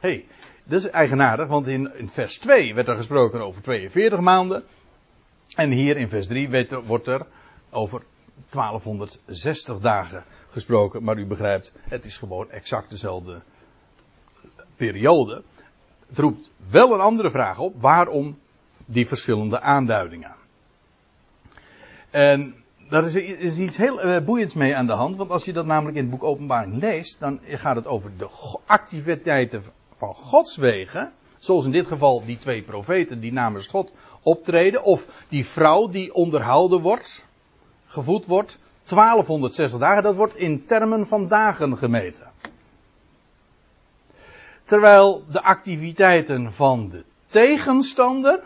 Hey, 0.04 0.24
dat 0.64 0.80
is 0.80 0.90
eigenaardig, 0.90 1.48
want 1.48 1.66
in, 1.66 1.94
in, 1.96 2.08
vers 2.08 2.38
2 2.38 2.74
werd 2.74 2.88
er 2.88 2.96
gesproken 2.96 3.40
over 3.40 3.62
42 3.62 4.20
maanden. 4.20 4.64
En 5.56 5.70
hier 5.70 5.96
in 5.96 6.08
vers 6.08 6.26
3 6.26 6.48
werd, 6.48 6.86
wordt 6.86 7.06
er 7.06 7.26
over 7.70 8.02
1260 8.50 9.78
dagen 9.80 10.24
gesproken. 10.50 11.02
Maar 11.02 11.18
u 11.18 11.26
begrijpt, 11.26 11.72
het 11.78 12.04
is 12.04 12.16
gewoon 12.16 12.50
exact 12.50 12.90
dezelfde 12.90 13.40
periode. 14.76 15.42
Het 16.06 16.18
roept 16.18 16.50
wel 16.70 16.92
een 16.92 17.00
andere 17.00 17.30
vraag 17.30 17.58
op. 17.58 17.80
Waarom 17.80 18.38
die 18.84 19.06
verschillende 19.06 19.60
aanduidingen? 19.60 20.34
En 22.10 22.54
daar 22.88 23.04
is, 23.04 23.14
is 23.14 23.58
iets 23.58 23.76
heel 23.76 24.06
uh, 24.06 24.20
boeiends 24.24 24.54
mee 24.54 24.76
aan 24.76 24.86
de 24.86 24.92
hand. 24.92 25.16
Want 25.16 25.30
als 25.30 25.44
je 25.44 25.52
dat 25.52 25.66
namelijk 25.66 25.96
in 25.96 26.02
het 26.02 26.10
boek 26.10 26.24
Openbaring 26.24 26.80
leest, 26.80 27.20
dan 27.20 27.40
gaat 27.44 27.76
het 27.76 27.86
over 27.86 28.10
de 28.18 28.28
activiteiten 28.66 29.62
van 30.04 30.14
Gods 30.14 30.56
wegen. 30.56 31.12
Zoals 31.38 31.64
in 31.64 31.70
dit 31.70 31.86
geval 31.86 32.24
die 32.24 32.38
twee 32.38 32.62
profeten 32.62 33.20
die 33.20 33.32
namens 33.32 33.66
God 33.66 33.92
optreden. 34.22 34.82
Of 34.82 35.06
die 35.28 35.46
vrouw 35.46 35.88
die 35.88 36.14
onderhouden 36.14 36.80
wordt, 36.80 37.24
gevoed 37.86 38.26
wordt. 38.26 38.58
1260 38.84 39.78
dagen, 39.78 40.02
dat 40.02 40.14
wordt 40.14 40.36
in 40.36 40.64
termen 40.64 41.06
van 41.06 41.28
dagen 41.28 41.76
gemeten. 41.76 42.30
Terwijl 44.62 45.24
de 45.30 45.42
activiteiten 45.42 46.52
van 46.52 46.88
de 46.88 47.04
tegenstander 47.26 48.42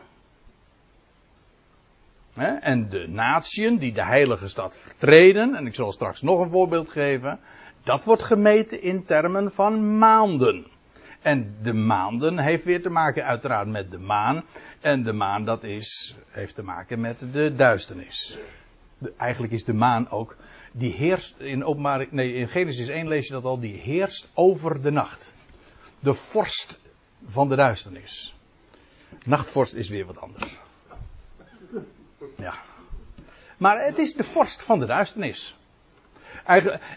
en 2.60 2.88
de 2.88 3.08
natieën 3.08 3.78
die 3.78 3.92
de 3.92 4.04
heilige 4.04 4.48
stad 4.48 4.76
vertreden, 4.76 5.54
en 5.54 5.66
ik 5.66 5.74
zal 5.74 5.92
straks 5.92 6.22
nog 6.22 6.40
een 6.40 6.50
voorbeeld 6.50 6.88
geven, 6.88 7.40
dat 7.84 8.04
wordt 8.04 8.22
gemeten 8.22 8.82
in 8.82 9.04
termen 9.04 9.52
van 9.52 9.98
maanden. 9.98 10.66
En 11.28 11.56
de 11.62 11.72
maanden 11.72 12.38
heeft 12.38 12.64
weer 12.64 12.82
te 12.82 12.88
maken 12.88 13.24
uiteraard 13.24 13.68
met 13.68 13.90
de 13.90 13.98
maan. 13.98 14.44
En 14.80 15.02
de 15.02 15.12
maan 15.12 15.44
dat 15.44 15.64
is, 15.64 16.16
heeft 16.28 16.54
te 16.54 16.62
maken 16.62 17.00
met 17.00 17.26
de 17.32 17.54
duisternis. 17.54 18.38
eigenlijk 19.16 19.52
is 19.52 19.64
de 19.64 19.72
maan 19.72 20.10
ook, 20.10 20.36
die 20.72 20.92
heerst 20.92 21.38
in 21.38 21.64
nee 22.10 22.34
in 22.34 22.48
Genesis 22.48 22.88
1 22.88 23.08
lees 23.08 23.26
je 23.26 23.32
dat 23.32 23.44
al, 23.44 23.60
die 23.60 23.74
heerst 23.74 24.30
over 24.34 24.82
de 24.82 24.90
nacht. 24.90 25.34
De 26.00 26.14
vorst 26.14 26.78
van 27.26 27.48
de 27.48 27.56
duisternis. 27.56 28.34
Nachtvorst 29.24 29.74
is 29.74 29.88
weer 29.88 30.06
wat 30.06 30.20
anders. 30.20 30.58
Ja. 32.36 32.54
Maar 33.56 33.84
het 33.84 33.98
is 33.98 34.14
de 34.14 34.24
vorst 34.24 34.62
van 34.62 34.78
de 34.78 34.86
duisternis. 34.86 35.56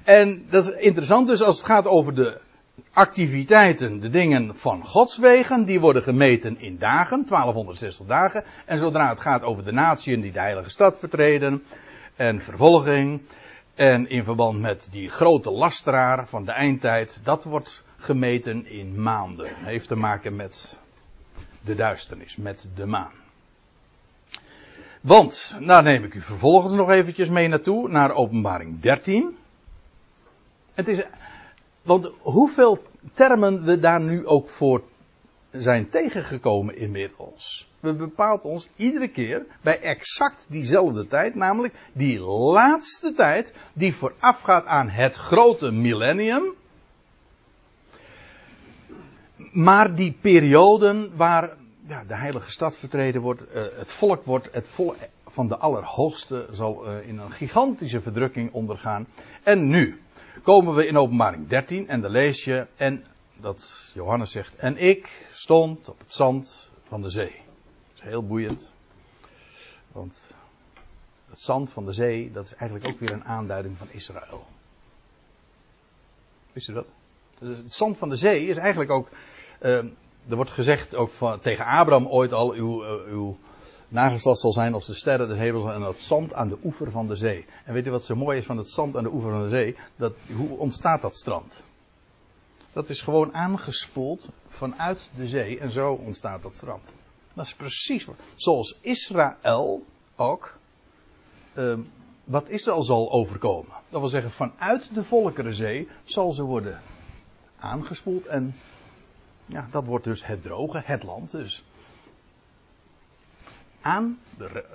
en 0.04 0.46
dat 0.50 0.68
is 0.68 0.76
interessant 0.76 1.28
dus 1.28 1.42
als 1.42 1.58
het 1.58 1.66
gaat 1.66 1.88
over 1.88 2.16
de 2.16 2.42
activiteiten, 2.94 4.00
de 4.00 4.10
dingen 4.10 4.56
van 4.56 4.86
Gods 4.86 5.18
wegen, 5.18 5.66
die 5.66 5.80
worden 5.80 6.04
gemeten 6.04 6.60
in 6.60 6.78
dagen, 6.78 7.26
1260 7.26 8.06
dagen. 8.06 8.44
En 8.66 8.78
zodra 8.78 9.10
het 9.10 9.20
gaat 9.20 9.44
over 9.44 9.64
de 9.64 9.72
natieën 9.72 10.22
die 10.22 10.32
de 10.32 10.40
heilige 10.40 10.70
stad 10.70 11.00
vertreden 11.00 11.64
en 12.16 12.42
vervolging, 12.42 13.22
en 13.76 14.10
in 14.10 14.24
verband 14.24 14.60
met 14.60 14.88
die 14.92 15.10
grote 15.10 15.52
lasteraar 15.52 16.28
van 16.28 16.46
de 16.46 16.52
eindtijd, 16.52 17.22
dat 17.24 17.44
wordt 17.44 17.84
gemeten 17.98 18.66
in 18.66 19.02
maanden. 19.02 19.56
Heeft 19.56 19.88
te 19.88 19.96
maken 19.96 20.36
met 20.36 20.80
de 21.62 21.76
duisternis, 21.76 22.36
met 22.36 22.70
de 22.76 22.86
maan. 22.86 23.12
Want, 25.02 25.58
daar 25.60 25.84
neem 25.84 26.04
ik 26.04 26.14
u 26.14 26.22
vervolgens 26.22 26.74
nog 26.74 26.90
eventjes 26.90 27.30
mee 27.30 27.48
naartoe, 27.48 27.90
naar 27.90 28.14
openbaring 28.14 28.80
13. 28.80 29.38
Het 30.74 30.88
is, 30.88 31.02
want 31.82 32.10
hoeveel 32.20 32.84
termen 33.14 33.64
we 33.64 33.80
daar 33.80 34.02
nu 34.02 34.28
ook 34.28 34.50
voor 34.50 34.84
zijn 35.52 35.90
tegengekomen 35.90 36.78
inmiddels. 36.78 37.70
We 37.80 37.94
bepaalt 37.94 38.44
ons 38.44 38.70
iedere 38.76 39.08
keer 39.08 39.46
bij 39.62 39.80
exact 39.80 40.46
diezelfde 40.50 41.08
tijd, 41.08 41.36
namelijk 41.36 41.74
die 41.94 42.20
laatste 42.20 43.14
tijd 43.14 43.54
die 43.74 43.96
voorafgaat 43.96 44.66
aan 44.66 44.90
het 44.90 45.16
grote 45.16 45.72
millennium. 45.72 46.54
Maar 49.52 49.96
die 49.96 50.18
perioden 50.22 51.12
waar 51.16 51.58
ja, 51.88 52.04
de 52.08 52.16
heilige 52.16 52.52
stad 52.52 52.78
vertreden 52.78 53.22
wordt, 53.22 53.44
uh, 53.56 53.64
het 53.78 53.92
volk 53.92 54.24
wordt, 54.24 54.50
het 54.52 54.68
volk 54.68 54.96
van 55.28 55.48
de 55.48 55.58
Allerhoogste 55.58 56.48
zal 56.52 56.88
uh, 56.88 57.08
in 57.08 57.20
een 57.20 57.32
gigantische 57.32 58.02
verdrukking 58.02 58.52
ondergaan. 58.54 59.08
En 59.44 59.68
nu 59.68 60.02
komen 60.44 60.74
we 60.76 60.88
in 60.88 60.98
openbaring 60.98 61.48
13 61.48 61.88
en 61.88 62.02
dan 62.02 62.12
lees 62.12 62.44
je, 62.44 62.68
en 62.76 63.06
dat 63.36 63.92
Johannes 63.94 64.32
zegt, 64.32 64.56
en 64.56 64.78
ik 64.78 65.30
stond 65.32 65.90
op 65.90 66.00
het 66.00 66.14
zand 66.14 66.70
van 66.84 67.02
de 67.02 67.10
zee. 67.10 67.32
Dat 67.88 67.96
is 67.96 68.02
heel 68.02 68.26
boeiend. 68.26 68.74
Want 69.92 70.34
het 71.30 71.40
zand 71.40 71.72
van 71.72 71.86
de 71.86 71.92
zee, 71.92 72.32
dat 72.32 72.46
is 72.46 72.56
eigenlijk 72.56 72.94
ook 72.94 73.00
weer 73.00 73.12
een 73.12 73.26
aanduiding 73.26 73.78
van 73.78 73.88
Israël. 73.92 74.46
Wist 76.54 76.70
u 76.70 76.74
dat? 76.74 76.88
Dus 77.40 77.58
het 77.58 77.74
zand 77.74 77.98
van 77.98 78.10
de 78.10 78.16
zee 78.16 78.46
is 78.48 78.58
eigenlijk 78.58 78.92
ook 78.92 79.10
uh, 79.62 79.84
er 80.28 80.36
wordt 80.36 80.52
gezegd 80.52 80.96
ook 80.96 81.12
van, 81.12 81.40
tegen 81.40 81.66
Abraham 81.66 82.08
ooit 82.08 82.34
al, 82.34 82.54
uw, 82.54 82.84
uh, 82.84 83.12
uw 83.12 83.38
nageslacht 83.92 84.40
zal 84.40 84.54
zijn 84.54 84.74
als 84.74 84.86
de 84.86 84.94
sterren 84.94 85.28
des 85.28 85.38
hemels 85.38 85.74
en 85.74 85.82
dat 85.82 86.00
zand 86.00 86.34
aan 86.34 86.50
de 86.50 86.58
oever 86.64 86.92
van 86.92 87.08
de 87.08 87.16
zee. 87.16 87.46
En 87.66 87.74
weet 87.74 87.88
u 87.88 87.92
wat 87.92 88.06
zo 88.06 88.16
mooi 88.16 88.38
is 88.38 88.46
van 88.46 88.58
het 88.58 88.70
zand 88.70 88.96
aan 88.98 89.04
de 89.04 89.14
oever 89.14 89.32
van 89.32 89.44
de 89.44 89.50
zee? 89.50 89.76
Dat, 89.96 90.14
hoe 90.36 90.58
ontstaat 90.58 91.02
dat 91.02 91.16
strand? 91.16 91.62
Dat 92.74 92.90
is 92.90 93.02
gewoon 93.02 93.34
aangespoeld 93.34 94.30
vanuit 94.48 95.10
de 95.16 95.28
zee 95.28 95.60
en 95.60 95.72
zo 95.72 95.94
ontstaat 95.94 96.42
dat 96.42 96.56
strand. 96.56 96.90
Dat 97.34 97.46
is 97.46 97.54
precies 97.54 98.06
wat. 98.06 98.16
Zoals 98.36 98.78
Israël 98.82 99.86
ook. 100.16 100.58
Uh, 101.58 101.80
wat 102.24 102.50
Israël 102.50 102.84
zal 102.84 103.12
overkomen. 103.12 103.72
Dat 103.90 104.00
wil 104.00 104.10
zeggen, 104.10 104.32
vanuit 104.32 104.94
de 104.94 105.04
Volkerenzee 105.04 105.88
zal 106.04 106.32
ze 106.32 106.44
worden 106.44 106.82
aangespoeld 107.60 108.26
en 108.26 108.56
ja, 109.46 109.68
dat 109.72 109.86
wordt 109.86 110.04
dus 110.06 110.26
het 110.26 110.42
droge, 110.42 110.82
het 110.86 111.04
land 111.04 111.32
dus. 111.32 111.64
Aan 113.82 114.20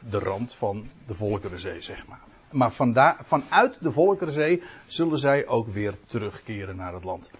de, 0.08 0.18
rand 0.18 0.54
van 0.54 0.88
de 1.06 1.14
Volkerenzee, 1.14 1.82
zeg 1.82 2.06
maar. 2.06 2.20
Maar 2.50 2.72
vanuit 3.24 3.78
de 3.80 3.90
Volkerenzee 3.90 4.62
zullen 4.86 5.18
zij 5.18 5.46
ook 5.46 5.68
weer 5.68 5.94
terugkeren 6.06 6.76
naar 6.76 6.92
het 6.92 7.04
land. 7.04 7.30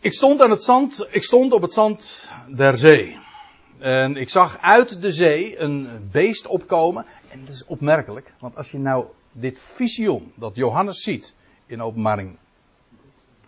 Ik 0.00 0.12
stond 0.12 0.40
aan 0.40 0.50
het 0.50 0.62
zand, 0.62 1.06
ik 1.10 1.22
stond 1.22 1.52
op 1.52 1.62
het 1.62 1.72
zand 1.72 2.30
der 2.48 2.76
zee. 2.76 3.16
En 3.78 4.16
ik 4.16 4.28
zag 4.28 4.58
uit 4.58 5.02
de 5.02 5.12
zee 5.12 5.58
een 5.58 6.08
beest 6.10 6.46
opkomen. 6.46 7.06
En 7.30 7.40
dat 7.44 7.54
is 7.54 7.64
opmerkelijk, 7.64 8.32
want 8.38 8.56
als 8.56 8.70
je 8.70 8.78
nou 8.78 9.06
dit 9.32 9.58
visioen 9.58 10.32
dat 10.34 10.56
Johannes 10.56 11.02
ziet 11.02 11.34
in 11.66 11.82
openbaring 11.82 12.36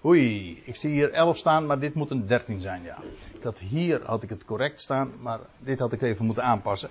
Oei, 0.05 0.63
ik 0.65 0.77
zie 0.77 0.91
hier 0.91 1.11
11 1.11 1.37
staan, 1.37 1.67
maar 1.67 1.79
dit 1.79 1.95
moet 1.95 2.11
een 2.11 2.27
13 2.27 2.61
zijn, 2.61 2.83
ja. 2.83 2.99
Had 3.43 3.59
hier 3.59 4.01
had 4.05 4.23
ik 4.23 4.29
het 4.29 4.45
correct 4.45 4.81
staan, 4.81 5.13
maar 5.21 5.41
dit 5.59 5.79
had 5.79 5.93
ik 5.93 6.03
even 6.03 6.25
moeten 6.25 6.45
aanpassen. 6.45 6.89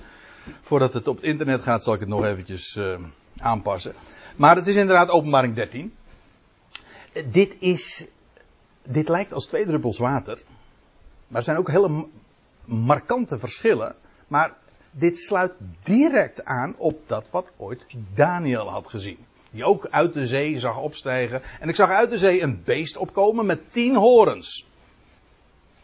Voordat 0.61 0.93
het 0.93 1.07
op 1.07 1.15
het 1.15 1.25
internet 1.25 1.61
gaat, 1.61 1.83
zal 1.83 1.93
ik 1.93 1.99
het 1.99 2.09
nog 2.09 2.25
eventjes 2.25 2.75
uh, 2.75 2.99
aanpassen. 3.37 3.93
Maar 4.35 4.55
het 4.55 4.67
is 4.67 4.75
inderdaad 4.75 5.09
openbaring 5.09 5.55
13. 5.55 5.95
Dit 7.31 7.55
is, 7.59 8.07
dit 8.83 9.09
lijkt 9.09 9.33
als 9.33 9.45
twee 9.45 9.65
druppels 9.65 9.97
water. 9.97 10.41
Maar 11.27 11.37
er 11.37 11.43
zijn 11.43 11.57
ook 11.57 11.69
hele 11.69 12.07
markante 12.65 13.39
verschillen. 13.39 13.95
Maar 14.27 14.53
dit 14.91 15.17
sluit 15.17 15.53
direct 15.83 16.45
aan 16.45 16.77
op 16.77 17.07
dat 17.07 17.29
wat 17.29 17.51
ooit 17.57 17.85
Daniel 18.13 18.69
had 18.69 18.87
gezien. 18.87 19.17
Die 19.51 19.65
ook 19.65 19.87
uit 19.89 20.13
de 20.13 20.27
zee 20.27 20.59
zag 20.59 20.77
opstijgen. 20.77 21.41
En 21.59 21.69
ik 21.69 21.75
zag 21.75 21.89
uit 21.89 22.09
de 22.09 22.17
zee 22.17 22.41
een 22.41 22.61
beest 22.63 22.97
opkomen 22.97 23.45
met 23.45 23.73
tien 23.73 23.95
horens. 23.95 24.65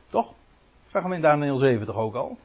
Toch? 0.10 0.34
Zagen 0.92 1.10
we 1.10 1.16
in 1.16 1.22
Daniel 1.22 1.56
7 1.56 1.86
toch 1.86 1.96
ook 1.96 2.16
al? 2.16 2.38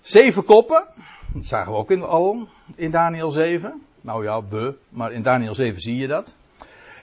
Zeven 0.00 0.44
koppen. 0.44 0.86
Dat 1.34 1.46
zagen 1.46 1.72
we 1.72 1.78
ook 1.78 1.90
in, 1.90 2.02
al 2.02 2.48
in 2.74 2.90
Daniel 2.90 3.30
7. 3.30 3.82
Nou 4.00 4.24
ja, 4.24 4.42
be, 4.42 4.74
maar 4.88 5.12
in 5.12 5.22
Daniel 5.22 5.54
7 5.54 5.80
zie 5.80 5.96
je 5.96 6.06
dat. 6.06 6.34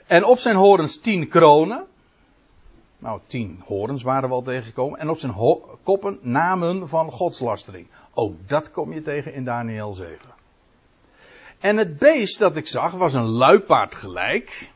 En 0.06 0.24
op 0.24 0.38
zijn 0.38 0.56
horens 0.56 1.00
tien 1.00 1.28
kronen. 1.28 1.86
Nou, 2.98 3.20
tien 3.26 3.62
horens 3.66 4.02
waren 4.02 4.28
we 4.28 4.34
al 4.34 4.42
tegengekomen. 4.42 4.98
En 4.98 5.10
op 5.10 5.18
zijn 5.18 5.34
koppen 5.82 6.18
namen 6.22 6.88
van 6.88 7.10
godslastering. 7.10 7.86
Ook 8.14 8.48
dat 8.48 8.70
kom 8.70 8.92
je 8.92 9.02
tegen 9.02 9.34
in 9.34 9.44
Daniel 9.44 9.92
7. 9.92 10.18
En 11.60 11.76
het 11.76 11.98
beest 11.98 12.38
dat 12.38 12.56
ik 12.56 12.68
zag 12.68 12.92
was 12.92 13.14
een 13.14 13.28
luipaard 13.28 13.94
gelijk. 13.94 14.70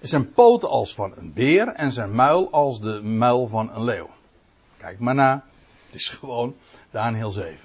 Zijn 0.00 0.32
poten 0.32 0.68
als 0.68 0.94
van 0.94 1.12
een 1.16 1.32
beer 1.32 1.68
en 1.68 1.92
zijn 1.92 2.14
muil 2.14 2.50
als 2.50 2.80
de 2.80 3.02
muil 3.02 3.46
van 3.48 3.70
een 3.74 3.84
leeuw. 3.84 4.10
Kijk 4.76 4.98
maar 4.98 5.14
na. 5.14 5.44
Het 5.86 5.94
is 5.94 6.08
gewoon 6.08 6.54
Daniel 6.90 7.30
7. 7.30 7.58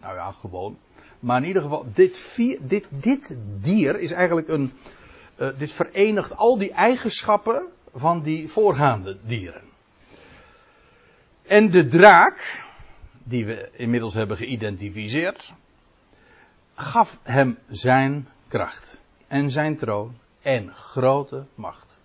Nou 0.00 0.14
ja, 0.14 0.32
gewoon. 0.32 0.78
Maar 1.20 1.40
in 1.40 1.46
ieder 1.46 1.62
geval, 1.62 1.86
dit, 1.94 2.18
vier, 2.18 2.58
dit, 2.60 2.86
dit 2.88 3.36
dier 3.60 3.98
is 3.98 4.12
eigenlijk 4.12 4.48
een. 4.48 4.72
Uh, 5.36 5.48
dit 5.58 5.72
verenigt 5.72 6.36
al 6.36 6.58
die 6.58 6.72
eigenschappen 6.72 7.66
van 7.94 8.22
die 8.22 8.48
voorgaande 8.48 9.18
dieren. 9.24 9.62
En 11.42 11.70
de 11.70 11.86
draak, 11.86 12.64
die 13.22 13.46
we 13.46 13.70
inmiddels 13.72 14.14
hebben 14.14 14.36
geïdentificeerd, 14.36 15.52
gaf 16.80 17.18
hem 17.22 17.58
zijn 17.68 18.28
kracht 18.48 19.00
en 19.26 19.50
zijn 19.50 19.76
troon 19.76 20.14
en 20.42 20.74
grote 20.74 21.44
macht. 21.54 22.00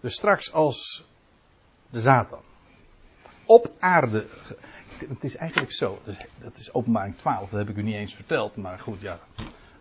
Dus 0.00 0.14
straks 0.14 0.52
als 0.52 1.04
de 1.90 2.00
Satan 2.00 2.42
op 3.44 3.72
aarde. 3.78 4.26
Het 5.08 5.24
is 5.24 5.36
eigenlijk 5.36 5.72
zo, 5.72 5.98
dat 6.38 6.56
is 6.56 6.74
openbaring 6.74 7.16
12, 7.16 7.50
dat 7.50 7.58
heb 7.58 7.68
ik 7.68 7.76
u 7.76 7.82
niet 7.82 7.94
eens 7.94 8.14
verteld, 8.14 8.56
maar 8.56 8.78
goed, 8.78 9.00
ja, 9.00 9.18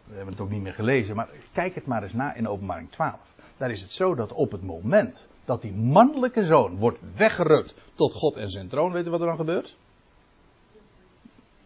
we 0.05 0.15
hebben 0.15 0.33
het 0.33 0.41
ook 0.41 0.49
niet 0.49 0.61
meer 0.61 0.73
gelezen. 0.73 1.15
Maar 1.15 1.29
kijk 1.51 1.75
het 1.75 1.85
maar 1.85 2.03
eens 2.03 2.13
na 2.13 2.33
in 2.33 2.47
openbaring 2.47 2.91
12. 2.91 3.19
Daar 3.57 3.71
is 3.71 3.81
het 3.81 3.91
zo 3.91 4.15
dat 4.15 4.33
op 4.33 4.51
het 4.51 4.63
moment 4.63 5.27
dat 5.45 5.61
die 5.61 5.73
mannelijke 5.73 6.43
zoon 6.43 6.77
wordt 6.77 6.99
weggerukt 7.15 7.75
tot 7.95 8.13
God 8.13 8.35
en 8.35 8.49
zijn 8.49 8.67
troon, 8.67 8.91
weet 8.91 9.07
wat 9.07 9.19
er 9.19 9.27
dan 9.27 9.35
gebeurt? 9.35 9.77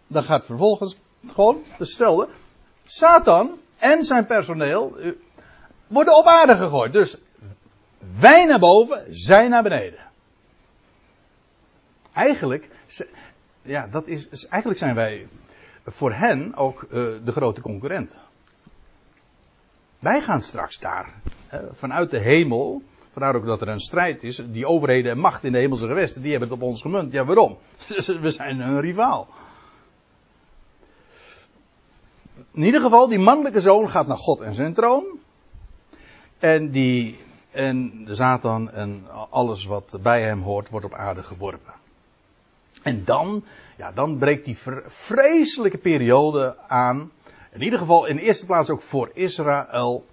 Dan 0.08 0.24
gaat 0.24 0.46
vervolgens 0.46 0.98
gewoon 1.28 1.64
hetzelfde. 1.68 2.28
Satan 2.86 3.58
en 3.78 4.04
zijn 4.04 4.26
personeel 4.26 4.98
eh, 4.98 5.12
worden 5.88 6.18
op 6.18 6.26
aarde 6.26 6.56
gegooid. 6.56 6.94
Dus 6.94 7.18
wij 8.20 8.46
naar 8.46 8.60
boven, 8.60 9.06
zij 9.10 9.48
naar 9.48 9.64
beneden. 9.64 10.00
Eigenlijk, 12.14 12.70
ja, 13.62 13.88
dat 13.88 14.08
is, 14.08 14.48
eigenlijk 14.48 14.80
zijn 14.80 14.96
wij 14.96 15.28
voor 15.86 16.14
hen 16.14 16.56
ook 16.56 16.84
uh, 16.84 16.90
de 17.24 17.32
grote 17.32 17.62
concurrent. 17.62 18.18
Wij 20.00 20.22
gaan 20.22 20.42
straks 20.42 20.80
daar, 20.80 21.14
hè, 21.48 21.60
vanuit 21.74 22.12
de 22.12 22.20
hemel, 22.20 22.82
Vandaar 23.18 23.36
ook 23.36 23.46
dat 23.46 23.62
er 23.62 23.68
een 23.68 23.80
strijd 23.80 24.24
is. 24.24 24.42
Die 24.52 24.68
overheden 24.68 25.12
en 25.12 25.18
macht 25.18 25.44
in 25.44 25.52
de 25.52 25.58
hemelse 25.58 25.88
gewesten, 25.88 26.22
die 26.22 26.32
hebben 26.32 26.50
het 26.50 26.58
op 26.58 26.64
ons 26.64 26.82
gemunt. 26.82 27.12
Ja, 27.12 27.26
waarom? 27.26 27.58
We 28.22 28.32
zijn 28.32 28.60
een 28.60 28.80
rivaal. 28.80 29.28
In 32.58 32.64
ieder 32.64 32.82
geval, 32.82 33.08
die 33.08 33.20
mannelijke 33.20 33.60
zoon 33.60 33.90
gaat 33.90 34.08
naar 34.08 34.18
God 34.18 34.40
en 34.40 34.54
zijn 34.54 34.74
troon. 34.74 35.06
En, 36.38 36.72
die, 36.72 37.18
en 37.52 38.06
de 38.06 38.16
Satan 38.16 38.72
en 38.72 39.06
alles 39.30 39.66
wat 39.66 39.98
bij 40.02 40.22
hem 40.22 40.42
hoort, 40.42 40.70
wordt 40.70 40.86
op 40.86 40.94
aarde 40.94 41.24
geworpen. 41.24 41.74
En 42.84 43.04
dan, 43.06 43.44
ja, 43.76 43.92
dan 43.92 44.18
breekt 44.18 44.46
die 44.46 44.58
vreselijke 44.86 45.78
periode 45.78 46.58
aan. 46.68 47.12
In 47.52 47.62
ieder 47.62 47.80
geval 47.80 48.06
in 48.06 48.16
de 48.16 48.22
eerste 48.22 48.46
plaats 48.46 48.70
ook 48.70 48.82
voor 48.82 49.10
Israël. 49.14 50.06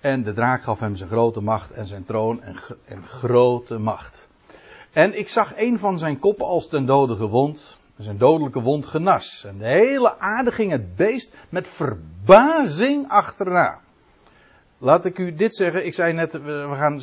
En 0.00 0.22
de 0.22 0.32
draak 0.32 0.62
gaf 0.62 0.80
hem 0.80 0.96
zijn 0.96 1.08
grote 1.08 1.40
macht 1.40 1.70
en 1.70 1.86
zijn 1.86 2.04
troon 2.04 2.42
en, 2.42 2.56
en 2.84 3.06
grote 3.06 3.78
macht. 3.78 4.26
En 4.92 5.18
ik 5.18 5.28
zag 5.28 5.52
een 5.56 5.78
van 5.78 5.98
zijn 5.98 6.18
koppen 6.18 6.46
als 6.46 6.68
ten 6.68 6.86
dode 6.86 7.16
gewond. 7.16 7.78
Zijn 7.98 8.18
dodelijke 8.18 8.60
wond 8.60 8.86
genas. 8.86 9.44
En 9.44 9.58
de 9.58 9.66
hele 9.66 10.18
aarde 10.18 10.52
ging 10.52 10.70
het 10.70 10.96
beest 10.96 11.34
met 11.48 11.68
verbazing 11.68 13.08
achterna. 13.08 13.80
Laat 14.78 15.04
ik 15.04 15.18
u 15.18 15.34
dit 15.34 15.54
zeggen. 15.54 15.86
Ik 15.86 15.94
zei 15.94 16.12
net, 16.12 16.32
we 16.32 16.72
gaan, 16.74 17.00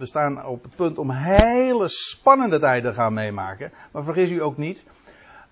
staan 0.00 0.46
op 0.46 0.62
het 0.62 0.76
punt 0.76 0.98
om 0.98 1.10
hele 1.10 1.88
spannende 1.88 2.58
tijden 2.58 2.94
gaan 2.94 3.12
meemaken. 3.12 3.72
Maar 3.92 4.02
vergis 4.02 4.30
u 4.30 4.42
ook 4.42 4.56
niet. 4.56 4.84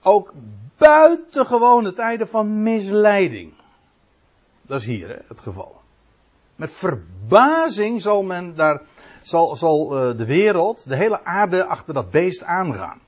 Ook 0.02 0.32
buitengewone 0.76 1.92
tijden 1.92 2.28
van 2.28 2.62
misleiding. 2.62 3.52
Dat 4.62 4.80
is 4.80 4.86
hier 4.86 5.08
hè, 5.08 5.16
het 5.28 5.40
geval. 5.40 5.80
Met 6.56 6.70
verbazing 6.70 8.02
zal 8.02 8.22
men 8.22 8.54
daar, 8.54 8.82
zal, 9.22 9.56
zal 9.56 10.08
uh, 10.10 10.18
de 10.18 10.24
wereld, 10.24 10.88
de 10.88 10.96
hele 10.96 11.24
aarde 11.24 11.64
achter 11.64 11.94
dat 11.94 12.10
beest 12.10 12.44
aangaan. 12.44 13.00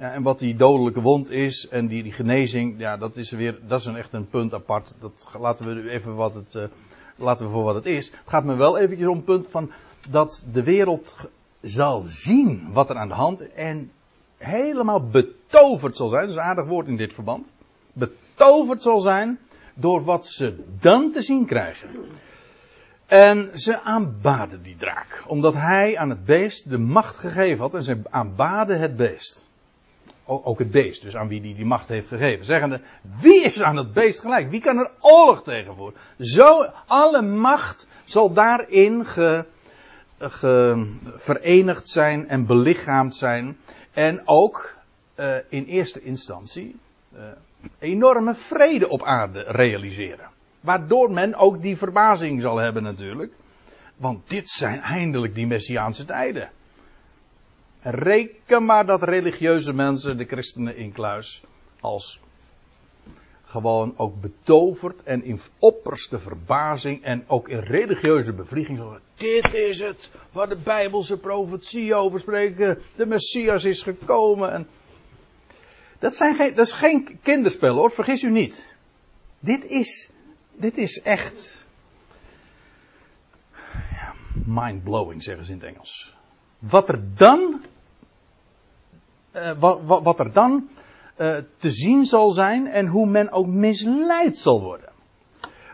Ja, 0.00 0.12
en 0.12 0.22
wat 0.22 0.38
die 0.38 0.56
dodelijke 0.56 1.00
wond 1.00 1.30
is 1.30 1.68
en 1.68 1.86
die, 1.86 2.02
die 2.02 2.12
genezing, 2.12 2.74
ja, 2.78 2.96
dat 2.96 3.16
is 3.16 3.30
weer, 3.30 3.58
dat 3.66 3.80
is 3.80 3.86
een 3.86 3.96
echt 3.96 4.12
een 4.12 4.28
punt 4.28 4.54
apart. 4.54 4.94
Dat 5.00 5.28
laten 5.38 5.66
we 5.66 5.90
even 5.90 6.14
wat 6.14 6.34
het, 6.34 6.54
uh, 6.54 6.62
laten 7.16 7.46
we 7.46 7.52
voor 7.52 7.62
wat 7.62 7.74
het 7.74 7.86
is. 7.86 8.06
Het 8.10 8.18
gaat 8.28 8.44
me 8.44 8.54
wel 8.54 8.78
eventjes 8.78 9.08
om 9.08 9.16
het 9.16 9.24
punt 9.24 9.48
van 9.48 9.70
dat 10.08 10.44
de 10.52 10.62
wereld 10.62 11.16
zal 11.60 12.02
zien 12.02 12.72
wat 12.72 12.90
er 12.90 12.96
aan 12.96 13.08
de 13.08 13.14
hand 13.14 13.52
en 13.52 13.90
helemaal 14.36 15.06
betoverd 15.06 15.96
zal 15.96 16.08
zijn. 16.08 16.20
Dat 16.20 16.30
is 16.30 16.36
een 16.36 16.42
aardig 16.42 16.66
woord 16.66 16.86
in 16.86 16.96
dit 16.96 17.14
verband. 17.14 17.52
Betoverd 17.92 18.82
zal 18.82 19.00
zijn 19.00 19.38
door 19.74 20.04
wat 20.04 20.26
ze 20.26 20.64
dan 20.80 21.10
te 21.10 21.22
zien 21.22 21.46
krijgen. 21.46 21.88
En 23.06 23.50
ze 23.54 23.80
aanbaden 23.80 24.62
die 24.62 24.76
draak. 24.76 25.24
Omdat 25.26 25.54
hij 25.54 25.98
aan 25.98 26.10
het 26.10 26.24
beest 26.24 26.70
de 26.70 26.78
macht 26.78 27.16
gegeven 27.16 27.58
had. 27.58 27.74
En 27.74 27.84
ze 27.84 28.00
aanbaden 28.10 28.80
het 28.80 28.96
beest. 28.96 29.48
Ook 30.30 30.58
het 30.58 30.70
beest, 30.70 31.02
dus 31.02 31.16
aan 31.16 31.28
wie 31.28 31.40
die 31.40 31.54
die 31.54 31.64
macht 31.64 31.88
heeft 31.88 32.08
gegeven. 32.08 32.44
Zeggende, 32.44 32.80
wie 33.20 33.42
is 33.42 33.62
aan 33.62 33.76
het 33.76 33.92
beest 33.92 34.20
gelijk? 34.20 34.50
Wie 34.50 34.60
kan 34.60 34.78
er 34.78 34.90
oorlog 35.00 35.42
tegen 35.42 35.76
voeren? 35.76 36.00
Zo, 36.18 36.64
alle 36.86 37.22
macht 37.22 37.86
zal 38.04 38.32
daarin 38.32 39.06
ge, 39.06 39.44
verenigd 41.16 41.88
zijn 41.88 42.28
en 42.28 42.46
belichaamd 42.46 43.14
zijn. 43.14 43.56
En 43.92 44.22
ook 44.24 44.78
uh, 45.16 45.34
in 45.48 45.64
eerste 45.64 46.00
instantie 46.00 46.76
uh, 47.14 47.20
enorme 47.78 48.34
vrede 48.34 48.88
op 48.88 49.02
aarde 49.02 49.44
realiseren. 49.46 50.28
Waardoor 50.60 51.10
men 51.10 51.34
ook 51.34 51.62
die 51.62 51.76
verbazing 51.76 52.40
zal 52.40 52.56
hebben 52.56 52.82
natuurlijk. 52.82 53.32
Want 53.96 54.28
dit 54.28 54.50
zijn 54.50 54.80
eindelijk 54.80 55.34
die 55.34 55.46
Messiaanse 55.46 56.04
tijden. 56.04 56.50
Reken 57.82 58.64
maar 58.64 58.86
dat 58.86 59.02
religieuze 59.02 59.72
mensen, 59.72 60.16
de 60.16 60.24
christenen 60.24 60.76
in 60.76 60.92
kluis, 60.92 61.42
als 61.80 62.20
gewoon 63.44 63.94
ook 63.96 64.20
betoverd 64.20 65.02
en 65.02 65.24
in 65.24 65.40
opperste 65.58 66.18
verbazing 66.18 67.04
en 67.04 67.24
ook 67.26 67.48
in 67.48 67.58
religieuze 67.58 68.32
bevlieging 68.32 68.98
dit 69.14 69.54
is 69.54 69.80
het 69.80 70.10
waar 70.32 70.48
de 70.48 70.56
Bijbelse 70.56 71.18
profetie 71.18 71.94
over 71.94 72.20
spreken, 72.20 72.78
de 72.96 73.06
Messias 73.06 73.64
is 73.64 73.82
gekomen. 73.82 74.52
En 74.52 74.68
dat, 75.98 76.16
zijn 76.16 76.34
geen, 76.34 76.54
dat 76.54 76.66
is 76.66 76.72
geen 76.72 77.18
kinderspel 77.22 77.74
hoor, 77.74 77.90
vergis 77.90 78.22
u 78.22 78.30
niet. 78.30 78.72
Dit 79.38 79.64
is 79.64 80.10
dit 80.60 80.78
is 80.78 81.00
echt. 81.00 81.64
Mind-blowing 84.46 85.22
zeggen 85.22 85.44
ze 85.44 85.52
in 85.52 85.58
het 85.58 85.66
Engels. 85.66 86.14
Wat 86.58 86.88
er 86.88 87.16
dan. 87.16 87.64
Uh, 89.36 89.50
wat, 89.58 90.02
wat, 90.02 90.18
er 90.18 90.32
dan 90.32 90.68
uh, 91.18 91.36
te 91.56 91.70
zien 91.70 92.04
zal 92.04 92.30
zijn 92.30 92.66
en 92.66 92.86
hoe 92.86 93.06
men 93.06 93.30
ook 93.30 93.46
misleid 93.46 94.38
zal 94.38 94.60
worden. 94.62 94.88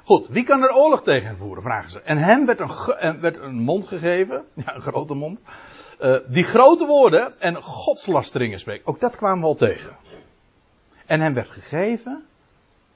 Goed, 0.04 0.26
wie 0.28 0.44
kan 0.44 0.62
er 0.62 0.74
oorlog 0.74 1.02
tegen 1.02 1.36
voeren, 1.36 1.62
vragen 1.62 1.90
ze. 1.90 2.00
En 2.00 2.18
hem 2.18 2.46
werd 2.46 2.60
een, 2.60 3.20
werd 3.20 3.36
een 3.36 3.54
mond 3.54 3.86
gegeven, 3.86 4.44
ja, 4.66 4.74
een 4.74 4.80
grote 4.80 5.14
mond, 5.14 5.42
uh, 6.00 6.16
die 6.28 6.44
grote 6.44 6.86
woorden 6.86 7.40
en 7.40 7.62
godslasteringen 7.62 8.58
spreekt. 8.58 8.86
Ook 8.86 9.00
dat 9.00 9.16
kwamen 9.16 9.40
we 9.40 9.46
al 9.46 9.54
tegen. 9.54 9.96
En 11.06 11.20
hem 11.20 11.34
werd 11.34 11.48
gegeven 11.48 12.24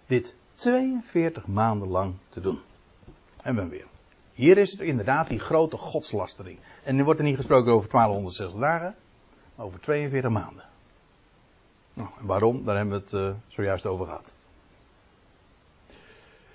dit 0.07 0.35
42 0.55 1.47
maanden 1.47 1.89
lang 1.89 2.15
te 2.29 2.41
doen. 2.41 2.61
En 3.43 3.55
ben 3.55 3.69
weer. 3.69 3.87
Hier 4.33 4.59
is 4.59 4.71
het 4.71 4.81
inderdaad 4.81 5.29
die 5.29 5.39
grote 5.39 5.77
godslastering. 5.77 6.59
En 6.85 6.97
nu 6.97 7.05
wordt 7.05 7.21
er 7.21 7.27
niet 7.27 7.37
gesproken 7.37 7.73
over 7.73 7.91
1260 7.91 8.61
dagen, 8.61 8.95
over 9.61 9.81
42 9.81 10.31
maanden. 10.31 10.65
Nou, 11.95 12.09
en 12.21 12.27
waarom? 12.27 12.65
Daar 12.65 12.77
hebben 12.77 12.95
we 12.95 13.01
het 13.01 13.13
uh, 13.13 13.31
zojuist 13.49 13.87
over 13.87 14.07
gehad. 14.07 14.33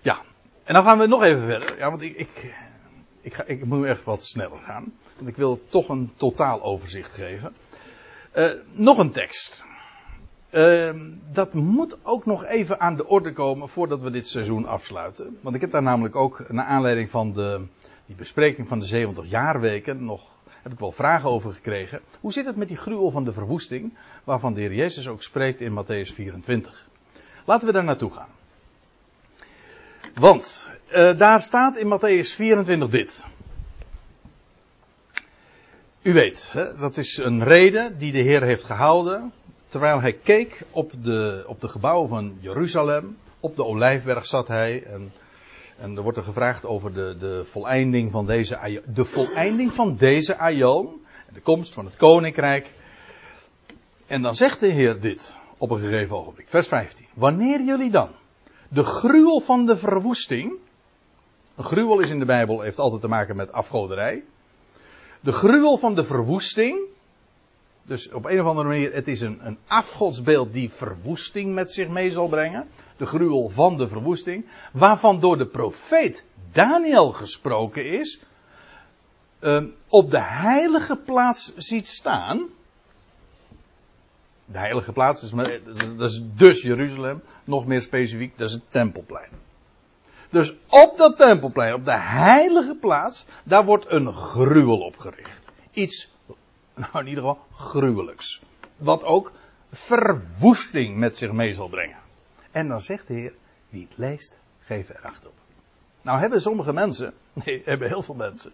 Ja, 0.01 0.21
en 0.63 0.73
dan 0.73 0.83
gaan 0.83 0.97
we 0.97 1.07
nog 1.07 1.23
even 1.23 1.43
verder. 1.43 1.77
Ja, 1.77 1.89
want 1.89 2.01
ik, 2.01 2.15
ik, 2.15 2.55
ik, 3.21 3.33
ga, 3.33 3.43
ik 3.43 3.65
moet 3.65 3.85
echt 3.85 4.03
wat 4.03 4.23
sneller 4.23 4.59
gaan. 4.59 4.93
Want 5.15 5.27
ik 5.27 5.35
wil 5.35 5.61
toch 5.69 5.89
een 5.89 6.11
totaal 6.15 6.63
overzicht 6.63 7.13
geven. 7.13 7.53
Uh, 8.35 8.51
nog 8.71 8.97
een 8.97 9.11
tekst. 9.11 9.65
Uh, 10.51 10.93
dat 11.31 11.53
moet 11.53 11.97
ook 12.03 12.25
nog 12.25 12.45
even 12.45 12.79
aan 12.79 12.95
de 12.95 13.07
orde 13.07 13.33
komen 13.33 13.69
voordat 13.69 14.01
we 14.01 14.09
dit 14.09 14.27
seizoen 14.27 14.65
afsluiten. 14.65 15.37
Want 15.41 15.55
ik 15.55 15.61
heb 15.61 15.71
daar 15.71 15.83
namelijk 15.83 16.15
ook, 16.15 16.49
naar 16.49 16.65
aanleiding 16.65 17.09
van 17.09 17.33
de, 17.33 17.65
die 18.05 18.15
bespreking 18.15 18.67
van 18.67 18.79
de 18.79 18.85
70 18.85 19.29
jaarweken, 19.29 20.05
nog, 20.05 20.34
heb 20.65 20.73
ik 20.73 20.79
wel 20.79 20.91
vragen 20.91 21.29
over 21.29 21.53
gekregen. 21.53 22.01
Hoe 22.19 22.31
zit 22.31 22.45
het 22.45 22.55
met 22.55 22.67
die 22.67 22.77
gruwel 22.77 23.11
van 23.11 23.23
de 23.23 23.33
verwoesting, 23.33 23.93
waarvan 24.23 24.53
de 24.53 24.59
Heer 24.59 24.73
Jezus 24.73 25.07
ook 25.07 25.23
spreekt 25.23 25.61
in 25.61 25.83
Matthäus 25.83 26.13
24? 26.13 26.87
Laten 27.45 27.67
we 27.67 27.73
daar 27.73 27.83
naartoe 27.83 28.11
gaan. 28.11 28.29
Want, 30.13 30.69
uh, 30.91 31.17
daar 31.17 31.41
staat 31.41 31.77
in 31.77 31.87
Matthäus 31.87 32.35
24 32.35 32.89
dit. 32.89 33.25
U 36.01 36.13
weet, 36.13 36.51
hè, 36.51 36.77
dat 36.77 36.97
is 36.97 37.17
een 37.17 37.43
reden 37.43 37.97
die 37.97 38.11
de 38.11 38.21
Heer 38.21 38.41
heeft 38.41 38.63
gehouden 38.63 39.33
terwijl 39.67 40.01
hij 40.01 40.13
keek 40.13 40.63
op 40.71 40.91
de, 41.03 41.43
op 41.47 41.61
de 41.61 41.67
gebouwen 41.67 42.09
van 42.09 42.37
Jeruzalem, 42.39 43.17
op 43.39 43.55
de 43.55 43.65
Olijfberg 43.65 44.25
zat 44.25 44.47
hij 44.47 44.83
en, 44.83 45.11
en 45.77 45.97
er 45.97 46.03
wordt 46.03 46.17
er 46.17 46.23
gevraagd 46.23 46.65
over 46.65 46.93
de, 46.93 47.15
de 47.19 47.45
voleinding 47.45 48.11
van 48.11 48.25
deze 48.25 48.81
de 48.93 49.05
voleinding 49.05 49.71
van 49.73 49.95
deze 49.95 50.37
aion, 50.37 51.05
de 51.33 51.39
komst 51.39 51.73
van 51.73 51.85
het 51.85 51.95
koninkrijk. 51.95 52.69
En 54.07 54.21
dan 54.21 54.35
zegt 54.35 54.59
de 54.59 54.67
Heer 54.67 54.99
dit 54.99 55.35
op 55.57 55.69
een 55.69 55.79
gegeven 55.79 56.15
ogenblik, 56.15 56.47
vers 56.47 56.67
15. 56.67 57.05
Wanneer 57.13 57.61
jullie 57.61 57.91
dan 57.91 58.09
de 58.69 58.83
gruwel 58.83 59.39
van 59.39 59.65
de 59.65 59.77
verwoesting, 59.77 60.53
een 61.55 61.63
gruwel 61.63 61.99
is 61.99 62.09
in 62.09 62.19
de 62.19 62.25
Bijbel, 62.25 62.61
heeft 62.61 62.79
altijd 62.79 63.01
te 63.01 63.07
maken 63.07 63.35
met 63.35 63.51
afgoderij. 63.51 64.23
De 65.19 65.31
gruwel 65.31 65.77
van 65.77 65.95
de 65.95 66.05
verwoesting, 66.05 66.79
dus 67.85 68.11
op 68.11 68.25
een 68.25 68.39
of 68.41 68.47
andere 68.47 68.67
manier, 68.67 68.93
het 68.93 69.07
is 69.07 69.21
een, 69.21 69.39
een 69.45 69.57
afgodsbeeld 69.67 70.53
die 70.53 70.69
verwoesting 70.69 71.53
met 71.53 71.71
zich 71.71 71.87
mee 71.87 72.11
zal 72.11 72.27
brengen. 72.27 72.67
De 72.97 73.05
gruwel 73.05 73.49
van 73.49 73.77
de 73.77 73.87
verwoesting. 73.87 74.45
Waarvan 74.71 75.19
door 75.19 75.37
de 75.37 75.45
profeet 75.45 76.23
Daniel 76.51 77.11
gesproken 77.11 77.99
is. 77.99 78.19
Um, 79.39 79.75
op 79.87 80.11
de 80.11 80.21
heilige 80.21 80.95
plaats 80.95 81.55
ziet 81.55 81.87
staan. 81.87 82.45
De 84.45 84.57
heilige 84.57 84.91
plaats, 84.91 85.23
is, 85.23 85.31
dat 85.97 86.09
is 86.09 86.21
dus 86.35 86.61
Jeruzalem. 86.61 87.21
Nog 87.43 87.65
meer 87.65 87.81
specifiek, 87.81 88.37
dat 88.37 88.47
is 88.47 88.53
het 88.53 88.63
tempelplein. 88.69 89.29
Dus 90.29 90.53
op 90.69 90.97
dat 90.97 91.17
tempelplein, 91.17 91.73
op 91.73 91.85
de 91.85 91.99
heilige 91.99 92.75
plaats, 92.75 93.25
daar 93.43 93.65
wordt 93.65 93.91
een 93.91 94.13
gruwel 94.13 94.79
opgericht. 94.79 95.41
Iets 95.71 96.14
nou 96.75 96.99
in 96.99 97.07
ieder 97.07 97.23
geval 97.23 97.45
gruwelijks. 97.53 98.41
Wat 98.77 99.03
ook 99.03 99.31
verwoesting 99.71 100.97
met 100.97 101.17
zich 101.17 101.31
mee 101.31 101.53
zal 101.53 101.67
brengen. 101.67 101.97
En 102.51 102.67
dan 102.67 102.81
zegt 102.81 103.07
de 103.07 103.13
Heer, 103.13 103.33
wie 103.69 103.87
het 103.89 103.97
leest, 103.97 104.39
geef 104.59 104.89
er 104.89 104.99
acht 105.03 105.27
op. 105.27 105.33
Nou 106.01 106.19
hebben 106.19 106.41
sommige 106.41 106.73
mensen, 106.73 107.13
nee, 107.45 107.61
hebben 107.65 107.87
heel 107.87 108.01
veel 108.01 108.15
mensen, 108.15 108.51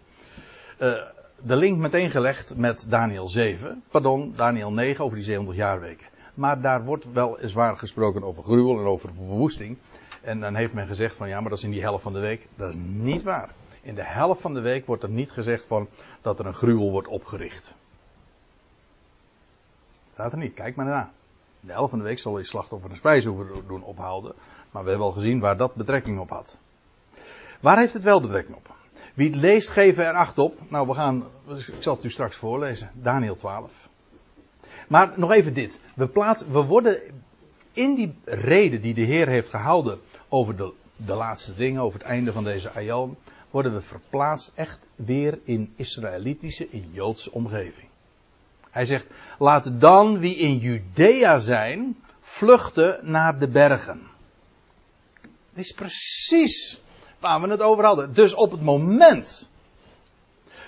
uh, 0.78 1.02
de 1.42 1.56
link 1.56 1.78
meteen 1.78 2.10
gelegd 2.10 2.56
met 2.56 2.86
Daniel 2.88 3.28
7. 3.28 3.82
Pardon, 3.90 4.32
Daniel 4.36 4.72
9 4.72 5.04
over 5.04 5.16
die 5.16 5.24
700 5.24 5.58
jaarweken. 5.58 6.06
Maar 6.34 6.60
daar 6.60 6.84
wordt 6.84 7.04
wel 7.12 7.38
zwaar 7.42 7.76
gesproken 7.76 8.22
over 8.22 8.42
gruwel 8.42 8.78
en 8.78 8.84
over 8.84 9.14
verwoesting. 9.14 9.78
En 10.20 10.40
dan 10.40 10.54
heeft 10.54 10.72
men 10.72 10.86
gezegd 10.86 11.16
van 11.16 11.28
ja, 11.28 11.40
maar 11.40 11.48
dat 11.48 11.58
is 11.58 11.64
in 11.64 11.70
die 11.70 11.82
helft 11.82 12.02
van 12.02 12.12
de 12.12 12.18
week. 12.18 12.48
Dat 12.56 12.68
is 12.68 12.80
niet 12.92 13.22
waar. 13.22 13.50
In 13.82 13.94
de 13.94 14.04
helft 14.04 14.40
van 14.40 14.54
de 14.54 14.60
week 14.60 14.86
wordt 14.86 15.02
er 15.02 15.08
niet 15.08 15.30
gezegd 15.30 15.64
van 15.64 15.88
dat 16.20 16.38
er 16.38 16.46
een 16.46 16.54
gruwel 16.54 16.90
wordt 16.90 17.08
opgericht. 17.08 17.74
Staat 20.12 20.32
er 20.32 20.38
niet, 20.38 20.54
kijk 20.54 20.76
maar 20.76 20.86
na. 20.86 21.10
De 21.60 21.72
helft 21.72 21.90
van 21.90 21.98
de 21.98 22.04
week 22.04 22.18
zal 22.18 22.38
je 22.38 22.44
slachtoffer 22.44 22.90
een 22.90 22.96
spijshoever 22.96 23.66
doen 23.66 23.82
ophouden. 23.82 24.34
Maar 24.70 24.82
we 24.82 24.88
hebben 24.88 25.06
al 25.06 25.12
gezien 25.12 25.40
waar 25.40 25.56
dat 25.56 25.74
betrekking 25.74 26.18
op 26.18 26.30
had. 26.30 26.58
Waar 27.60 27.78
heeft 27.78 27.92
het 27.92 28.02
wel 28.02 28.20
betrekking 28.20 28.56
op? 28.56 28.74
Wie 29.14 29.30
het 29.30 29.36
leest, 29.36 29.68
geven 29.68 30.06
er 30.06 30.14
acht 30.14 30.38
op. 30.38 30.58
Nou, 30.68 30.86
we 30.86 30.94
gaan, 30.94 31.24
ik 31.48 31.82
zal 31.82 31.94
het 31.94 32.04
u 32.04 32.10
straks 32.10 32.36
voorlezen. 32.36 32.90
Daniel 32.94 33.36
12. 33.36 33.88
Maar 34.88 35.12
nog 35.16 35.30
even 35.30 35.54
dit. 35.54 35.80
We, 35.94 36.36
we 36.52 36.62
worden 36.62 37.00
in 37.72 37.94
die 37.94 38.14
reden 38.24 38.80
die 38.80 38.94
de 38.94 39.00
Heer 39.00 39.28
heeft 39.28 39.48
gehouden 39.48 39.98
over 40.28 40.56
de, 40.56 40.72
de 40.96 41.14
laatste 41.14 41.54
dingen, 41.54 41.82
over 41.82 41.98
het 41.98 42.08
einde 42.08 42.32
van 42.32 42.44
deze 42.44 42.70
aion, 42.70 43.16
worden 43.50 43.74
we 43.74 43.80
verplaatst 43.80 44.52
echt 44.54 44.86
weer 44.94 45.38
in 45.44 45.72
Israëlitische, 45.76 46.66
in 46.70 46.88
Joodse 46.92 47.32
omgeving. 47.32 47.88
Hij 48.72 48.84
zegt, 48.84 49.06
laat 49.38 49.80
dan 49.80 50.18
wie 50.18 50.36
in 50.36 50.58
Judea 50.58 51.38
zijn, 51.38 51.96
vluchten 52.20 52.98
naar 53.02 53.38
de 53.38 53.48
bergen. 53.48 54.02
Dit 55.54 55.64
is 55.64 55.72
precies 55.72 56.80
waar 57.18 57.40
we 57.40 57.48
het 57.48 57.62
over 57.62 57.84
hadden. 57.84 58.14
Dus 58.14 58.34
op 58.34 58.50
het 58.50 58.62
moment 58.62 59.50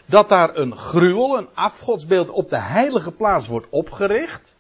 dat 0.07 0.29
daar 0.29 0.57
een 0.57 0.77
gruwel, 0.77 1.39
een 1.39 1.49
afgodsbeeld 1.55 2.31
op 2.31 2.51
de 2.51 2.59
heilige 2.59 3.13
plaats 3.13 3.47
wordt 3.47 3.67
opgericht, 3.71 4.57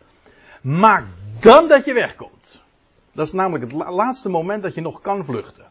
maak 0.61 1.04
dan 1.40 1.68
dat 1.68 1.85
je 1.85 1.92
wegkomt. 1.92 2.61
Dat 3.12 3.26
is 3.26 3.33
namelijk 3.33 3.72
het 3.72 3.72
laatste 3.72 4.28
moment 4.28 4.62
dat 4.62 4.74
je 4.74 4.80
nog 4.80 5.00
kan 5.00 5.24
vluchten. 5.24 5.64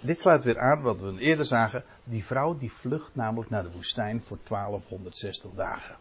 Dit 0.00 0.20
sluit 0.20 0.44
weer 0.44 0.58
aan 0.58 0.82
wat 0.82 1.00
we 1.00 1.18
eerder 1.18 1.44
zagen. 1.44 1.84
Die 2.04 2.24
vrouw 2.24 2.56
die 2.56 2.72
vlucht 2.72 3.10
namelijk 3.12 3.50
naar 3.50 3.62
de 3.62 3.70
woestijn 3.72 4.22
voor 4.22 4.38
1260 4.48 5.50
dagen. 5.56 5.96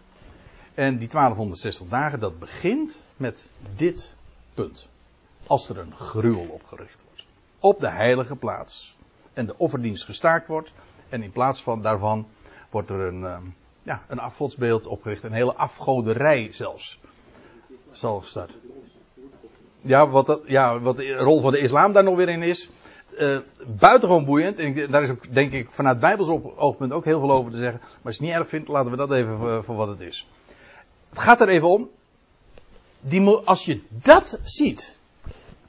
En 0.73 0.97
die 0.97 1.07
1260 1.07 1.87
dagen 1.87 2.19
dat 2.19 2.39
begint 2.39 3.03
met 3.17 3.49
dit 3.75 4.15
punt. 4.53 4.87
Als 5.47 5.69
er 5.69 5.77
een 5.77 5.93
gruwel 5.95 6.47
opgericht 6.47 7.03
wordt. 7.07 7.23
Op 7.59 7.79
de 7.79 7.89
heilige 7.89 8.35
plaats. 8.35 8.95
En 9.33 9.45
de 9.45 9.57
offerdienst 9.57 10.05
gestaakt 10.05 10.47
wordt. 10.47 10.73
En 11.09 11.23
in 11.23 11.31
plaats 11.31 11.63
van 11.63 11.81
daarvan 11.81 12.27
wordt 12.69 12.89
er 12.89 12.99
een, 12.99 13.25
ehm, 13.25 13.43
ja, 13.83 14.03
een 14.07 14.19
afgodsbeeld 14.19 14.87
opgericht. 14.87 15.23
Een 15.23 15.33
hele 15.33 15.55
afgoderij 15.55 16.49
zelfs. 16.51 16.99
Zal 17.91 18.21
starten. 18.21 18.59
Ja, 19.81 20.07
wat, 20.07 20.25
dat, 20.25 20.41
ja, 20.45 20.79
wat 20.79 20.97
de 20.97 21.13
rol 21.13 21.41
van 21.41 21.51
de 21.51 21.59
islam 21.59 21.93
daar 21.93 22.03
nog 22.03 22.15
weer 22.15 22.29
in 22.29 22.43
is. 22.43 22.69
Uh, 23.19 23.37
buitengewoon 23.67 24.25
boeiend. 24.25 24.59
En 24.59 24.91
daar 24.91 25.03
is 25.03 25.09
ook, 25.09 25.33
denk 25.33 25.51
ik, 25.51 25.71
vanuit 25.71 25.99
Bijbels 25.99 26.27
oogpunt 26.55 26.91
ook 26.91 27.05
heel 27.05 27.19
veel 27.19 27.31
over 27.31 27.51
te 27.51 27.57
zeggen. 27.57 27.79
Maar 27.79 27.91
als 28.03 28.15
je 28.15 28.21
het 28.21 28.31
niet 28.31 28.39
erg 28.39 28.49
vindt, 28.49 28.67
laten 28.67 28.91
we 28.91 28.97
dat 28.97 29.11
even 29.11 29.37
voor, 29.37 29.63
voor 29.63 29.75
wat 29.75 29.87
het 29.87 29.99
is. 29.99 30.27
Het 31.09 31.19
gaat 31.19 31.41
er 31.41 31.47
even 31.47 31.69
om. 31.69 31.89
Die, 32.99 33.29
als 33.29 33.65
je 33.65 33.81
dat 33.89 34.39
ziet. 34.43 34.97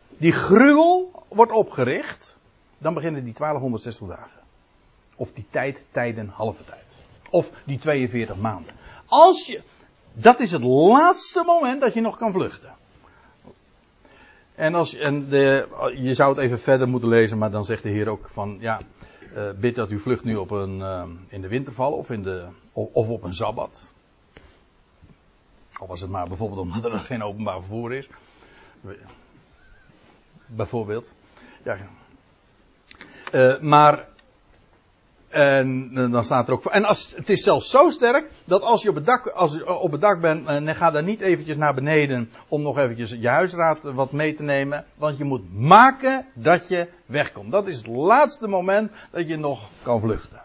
Die 0.08 0.32
gruwel 0.32 1.24
wordt 1.28 1.52
opgericht. 1.52 2.38
Dan 2.78 2.94
beginnen 2.94 3.24
die 3.24 3.34
1260 3.34 4.08
dagen. 4.08 4.40
Of 5.16 5.32
die 5.32 5.46
tijd, 5.50 5.82
tijden, 5.90 6.28
halve 6.28 6.64
tijd. 6.64 6.96
Of 7.30 7.50
die 7.64 7.78
42 7.78 8.36
maanden. 8.36 8.74
Als 9.06 9.46
je, 9.46 9.62
dat 10.12 10.40
is 10.40 10.52
het 10.52 10.62
laatste 10.62 11.42
moment 11.46 11.80
dat 11.80 11.94
je 11.94 12.00
nog 12.00 12.16
kan 12.16 12.32
vluchten. 12.32 12.74
En, 14.54 14.74
als, 14.74 14.94
en 14.94 15.28
de, 15.28 15.66
je 15.96 16.14
zou 16.14 16.34
het 16.34 16.38
even 16.44 16.60
verder 16.60 16.88
moeten 16.88 17.08
lezen, 17.08 17.38
maar 17.38 17.50
dan 17.50 17.64
zegt 17.64 17.82
de 17.82 17.88
Heer 17.88 18.08
ook 18.08 18.28
van, 18.32 18.56
ja, 18.60 18.80
uh, 19.36 19.50
bid 19.60 19.74
dat 19.74 19.90
u 19.90 19.98
vlucht 19.98 20.24
nu 20.24 20.36
op 20.36 20.50
een, 20.50 20.78
uh, 20.78 21.02
in 21.28 21.40
de 21.40 21.48
winterval 21.48 21.92
of, 21.92 22.10
in 22.10 22.22
de, 22.22 22.44
of 22.72 23.08
op 23.08 23.22
een 23.22 23.34
Sabbat. 23.34 23.88
Al 25.72 25.86
was 25.86 26.00
het 26.00 26.10
maar 26.10 26.28
bijvoorbeeld 26.28 26.60
omdat 26.60 26.84
er 26.84 26.98
geen 26.98 27.22
openbaar 27.22 27.60
vervoer 27.60 27.92
is. 27.92 28.08
Bijvoorbeeld. 30.46 31.14
Ja. 31.62 31.76
Uh, 33.32 33.60
maar 33.60 34.08
en 35.30 35.90
dan 36.10 36.24
staat 36.24 36.48
er 36.48 36.54
ook 36.54 36.64
En 36.64 36.84
als, 36.84 37.12
het 37.16 37.30
is 37.30 37.42
zelfs 37.42 37.70
zo 37.70 37.90
sterk 37.90 38.30
dat 38.44 38.62
als 38.62 38.82
je 38.82 38.88
op 38.88 38.94
het 38.94 39.06
dak, 39.06 39.26
als 39.26 39.52
je 39.52 39.78
op 39.78 39.92
het 39.92 40.00
dak 40.00 40.20
bent, 40.20 40.46
en 40.46 40.74
ga 40.74 40.90
daar 40.90 41.02
niet 41.02 41.20
eventjes 41.20 41.56
naar 41.56 41.74
beneden 41.74 42.30
om 42.48 42.62
nog 42.62 42.78
eventjes 42.78 43.10
je 43.10 43.28
huisraad 43.28 43.82
wat 43.82 44.12
mee 44.12 44.34
te 44.34 44.42
nemen. 44.42 44.84
Want 44.94 45.18
je 45.18 45.24
moet 45.24 45.58
maken 45.58 46.26
dat 46.34 46.68
je 46.68 46.88
wegkomt. 47.06 47.52
Dat 47.52 47.66
is 47.66 47.76
het 47.76 47.86
laatste 47.86 48.48
moment 48.48 48.90
dat 49.10 49.28
je 49.28 49.36
nog 49.36 49.68
kan 49.82 50.00
vluchten. 50.00 50.40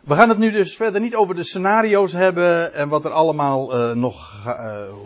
We 0.00 0.14
gaan 0.14 0.28
het 0.28 0.38
nu 0.38 0.50
dus 0.50 0.76
verder 0.76 1.00
niet 1.00 1.14
over 1.14 1.34
de 1.34 1.44
scenario's 1.44 2.12
hebben 2.12 2.74
en 2.74 2.88
wat 2.88 3.04
er 3.04 3.10
allemaal 3.10 3.88
uh, 3.88 3.94
nog, 3.94 4.44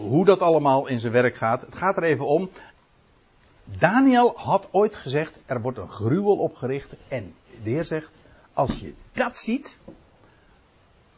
hoe 0.09 0.25
dat 0.25 0.41
allemaal 0.41 0.87
in 0.87 1.01
zijn 1.01 1.13
werk 1.13 1.37
gaat. 1.37 1.61
Het 1.61 1.75
gaat 1.75 1.97
er 1.97 2.03
even 2.03 2.27
om 2.27 2.51
Daniel 3.79 4.33
had 4.37 4.69
ooit 4.71 4.97
gezegd, 4.97 5.35
er 5.47 5.61
wordt 5.61 5.79
een 5.79 5.91
gruwel 5.91 6.37
opgericht. 6.37 6.95
En 7.09 7.35
de 7.63 7.71
Heer 7.71 7.85
zegt, 7.85 8.17
als 8.53 8.81
je 8.81 8.95
dat 9.13 9.39
ziet, 9.39 9.79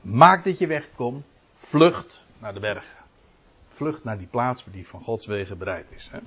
maak 0.01 0.45
dat 0.45 0.59
je 0.59 0.67
wegkomt, 0.67 1.25
vlucht 1.53 2.27
naar 2.39 2.55
de 2.55 2.61
bergen. 2.61 2.97
Vlucht 3.69 4.05
naar 4.05 4.19
die 4.19 4.27
plaats 4.27 4.65
die 4.71 4.89
van 4.89 5.03
Gods 5.03 5.27
wegen 5.27 5.59
bereid 5.59 5.93
is. 5.93 6.09
Hè? 6.11 6.19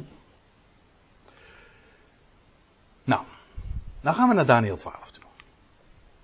Nou, 3.04 3.24
dan 4.02 4.14
gaan 4.14 4.30
we 4.30 4.36
naar 4.36 4.46
Daniel 4.46 4.78
12 4.78 5.12
toe. 5.12 5.24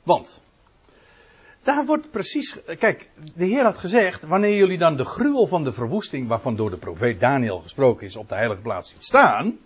Want, 0.04 0.42
daar 1.64 1.86
wordt 1.86 2.12
precies, 2.12 2.58
kijk, 2.80 3.10
de 3.36 3.46
Heer 3.46 3.64
had 3.64 3.78
gezegd, 3.78 4.24
wanneer 4.24 4.56
jullie 4.56 4.78
dan 4.78 4.96
de 4.96 5.06
gruwel 5.06 5.48
van 5.48 5.64
de 5.64 5.74
verwoesting, 5.74 6.28
waarvan 6.28 6.56
door 6.56 6.70
de 6.70 6.78
profeet 6.78 7.20
Daniel 7.20 7.60
gesproken 7.60 8.08
is, 8.08 8.16
op 8.16 8.30
de 8.30 8.36
heilige 8.36 8.62
plaats 8.62 8.90
ziet 8.90 9.04
staan, 9.04 9.58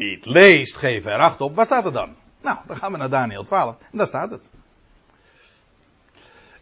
wie 0.00 0.16
het 0.16 0.26
leest, 0.26 0.76
geef 0.76 1.04
er 1.04 1.18
acht 1.18 1.40
op. 1.40 1.54
Waar 1.54 1.64
staat 1.64 1.84
het 1.84 1.94
dan? 1.94 2.16
Nou, 2.40 2.58
dan 2.66 2.76
gaan 2.76 2.92
we 2.92 2.98
naar 2.98 3.10
Daniel 3.10 3.44
12. 3.44 3.76
En 3.90 3.98
daar 3.98 4.06
staat 4.06 4.30
het. 4.30 4.48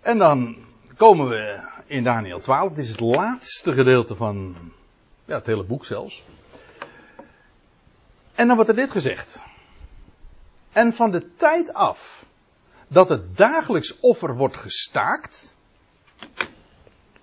En 0.00 0.18
dan 0.18 0.56
komen 0.96 1.28
we 1.28 1.60
in 1.86 2.04
Daniel 2.04 2.40
12. 2.40 2.72
Dit 2.72 2.84
is 2.84 2.90
het 2.90 3.00
laatste 3.00 3.72
gedeelte 3.72 4.16
van 4.16 4.56
ja, 5.24 5.34
het 5.34 5.46
hele 5.46 5.64
boek 5.64 5.84
zelfs. 5.84 6.22
En 8.34 8.46
dan 8.46 8.56
wordt 8.56 8.70
er 8.70 8.76
dit 8.76 8.90
gezegd. 8.90 9.40
En 10.72 10.92
van 10.92 11.10
de 11.10 11.34
tijd 11.34 11.72
af 11.72 12.24
dat 12.88 13.08
het 13.08 13.36
dagelijks 13.36 14.00
offer 14.00 14.36
wordt 14.36 14.56
gestaakt. 14.56 15.56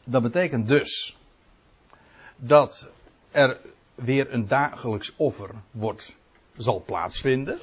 Dat 0.03 0.21
betekent 0.21 0.67
dus 0.67 1.17
dat 2.35 2.89
er 3.31 3.59
weer 3.95 4.33
een 4.33 4.47
dagelijks 4.47 5.13
offer 5.15 5.49
wordt, 5.71 6.15
zal 6.57 6.83
plaatsvinden. 6.85 7.57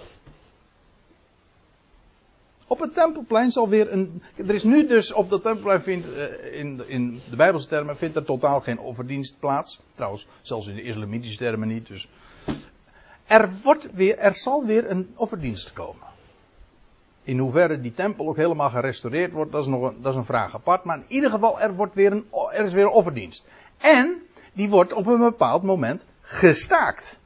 Op 2.66 2.80
het 2.80 2.94
tempelplein 2.94 3.50
zal 3.50 3.68
weer 3.68 3.92
een. 3.92 4.22
Er 4.36 4.54
is 4.54 4.64
nu 4.64 4.86
dus 4.86 5.12
op 5.12 5.30
dat 5.30 5.42
tempelplein 5.42 5.82
vindt, 5.82 6.14
eh, 6.14 6.58
in, 6.58 6.80
in 6.86 7.20
de 7.30 7.36
Bijbelse 7.36 7.66
termen, 7.66 7.96
vindt 7.96 8.16
er 8.16 8.24
totaal 8.24 8.60
geen 8.60 8.78
offerdienst 8.78 9.38
plaats. 9.38 9.80
Trouwens, 9.94 10.26
zelfs 10.42 10.66
in 10.66 10.74
de 10.74 10.82
islamitische 10.82 11.38
termen 11.38 11.68
niet. 11.68 11.86
Dus. 11.86 12.08
Er, 13.26 13.50
wordt 13.62 13.88
weer, 13.92 14.18
er 14.18 14.34
zal 14.34 14.64
weer 14.64 14.90
een 14.90 15.12
offerdienst 15.16 15.72
komen. 15.72 16.06
In 17.22 17.38
hoeverre 17.38 17.80
die 17.80 17.94
tempel 17.94 18.28
ook 18.28 18.36
helemaal 18.36 18.70
gerestaureerd 18.70 19.32
wordt, 19.32 19.52
dat 19.52 19.62
is 19.62 19.68
nog 19.68 19.82
een, 19.82 20.02
dat 20.02 20.12
is 20.12 20.18
een 20.18 20.24
vraag 20.24 20.54
apart. 20.54 20.84
Maar 20.84 20.96
in 20.96 21.04
ieder 21.08 21.30
geval, 21.30 21.60
er, 21.60 21.74
wordt 21.74 21.94
weer 21.94 22.12
een, 22.12 22.26
er 22.52 22.64
is 22.64 22.72
weer 22.72 22.84
een 22.84 22.90
offerdienst. 22.90 23.44
En 23.78 24.22
die 24.52 24.68
wordt 24.68 24.92
op 24.92 25.06
een 25.06 25.18
bepaald 25.18 25.62
moment 25.62 26.04
gestaakt. 26.22 27.18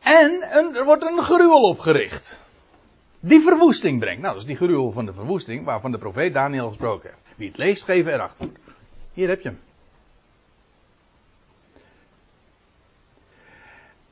En 0.00 0.42
er 0.74 0.84
wordt 0.84 1.02
een 1.02 1.22
gruwel 1.22 1.62
opgericht. 1.62 2.42
Die 3.20 3.40
verwoesting 3.40 4.00
brengt. 4.00 4.20
Nou, 4.20 4.32
dat 4.32 4.42
is 4.42 4.48
die 4.48 4.56
gruwel 4.56 4.92
van 4.92 5.06
de 5.06 5.12
verwoesting 5.12 5.64
waarvan 5.64 5.90
de 5.90 5.98
profeet 5.98 6.34
Daniel 6.34 6.68
gesproken 6.68 7.10
heeft. 7.10 7.24
Wie 7.36 7.48
het 7.48 7.56
leest, 7.56 7.84
geven 7.84 8.12
erachter. 8.12 8.48
Hier 9.12 9.28
heb 9.28 9.40
je 9.40 9.48
hem. 9.48 9.60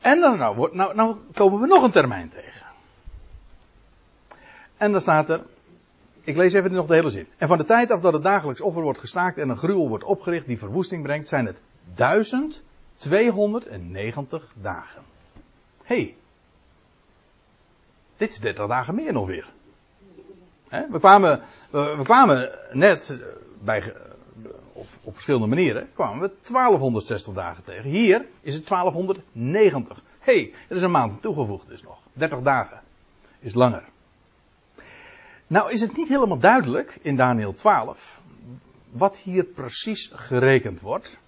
En 0.01 0.21
dan 0.21 0.39
nou, 0.39 0.77
nou, 0.77 0.95
nou 0.95 1.17
komen 1.35 1.61
we 1.61 1.67
nog 1.67 1.83
een 1.83 1.91
termijn 1.91 2.29
tegen. 2.29 2.67
En 4.77 4.93
dan 4.93 5.01
staat 5.01 5.29
er, 5.29 5.43
ik 6.25 6.37
lees 6.37 6.53
even 6.53 6.73
nog 6.73 6.87
de 6.87 6.95
hele 6.95 7.11
zin. 7.11 7.27
En 7.39 7.49
van 7.49 7.59
de 7.59 7.65
tijd 7.65 7.91
af 7.91 8.01
dat 8.01 8.13
het 8.13 8.23
dagelijks 8.23 8.61
offer 8.61 8.83
wordt 8.83 8.99
gestaakt 8.99 9.39
en 9.39 9.49
een 9.49 9.57
gruwel 9.57 9.89
wordt 9.89 10.05
opgericht 10.05 10.47
die 10.47 10.59
verwoesting 10.59 11.03
brengt, 11.03 11.29
zijn 11.29 11.47
het 11.47 11.57
1290 11.95 14.53
dagen. 14.55 15.03
Hé. 15.83 15.95
Hey. 15.95 16.17
Dit 18.17 18.31
is 18.31 18.39
30 18.39 18.67
dagen 18.67 18.95
meer 18.95 19.13
nog 19.13 19.27
weer. 19.27 19.51
We, 20.69 20.99
kwamen, 20.99 21.41
we, 21.71 22.01
kwamen 22.03 22.51
net 22.73 23.19
bij, 23.61 23.95
op, 24.73 24.87
op 25.03 25.13
verschillende 25.13 25.47
manieren, 25.47 25.89
kwamen 25.95 26.21
we 26.21 26.31
1260 26.53 27.35
dagen 27.35 27.65
tegen. 27.65 27.91
Hier 27.91 28.27
is 28.41 28.55
het 28.55 28.69
1290. 28.69 30.03
Hé, 30.19 30.33
hey, 30.33 30.53
er 30.69 30.77
is 30.77 30.83
een 30.83 30.91
maand 30.91 31.23
toegevoegd 31.23 31.69
dus 31.69 31.83
nog. 31.83 31.99
30 32.13 32.43
dagen. 32.43 32.81
Is 33.39 33.55
langer. 33.55 33.83
Nou 35.53 35.73
is 35.73 35.81
het 35.81 35.97
niet 35.97 36.09
helemaal 36.09 36.39
duidelijk 36.39 36.99
in 37.03 37.17
Daniel 37.17 37.53
12 37.53 38.21
wat 38.91 39.17
hier 39.17 39.45
precies 39.45 40.11
gerekend 40.15 40.81
wordt. 40.81 41.19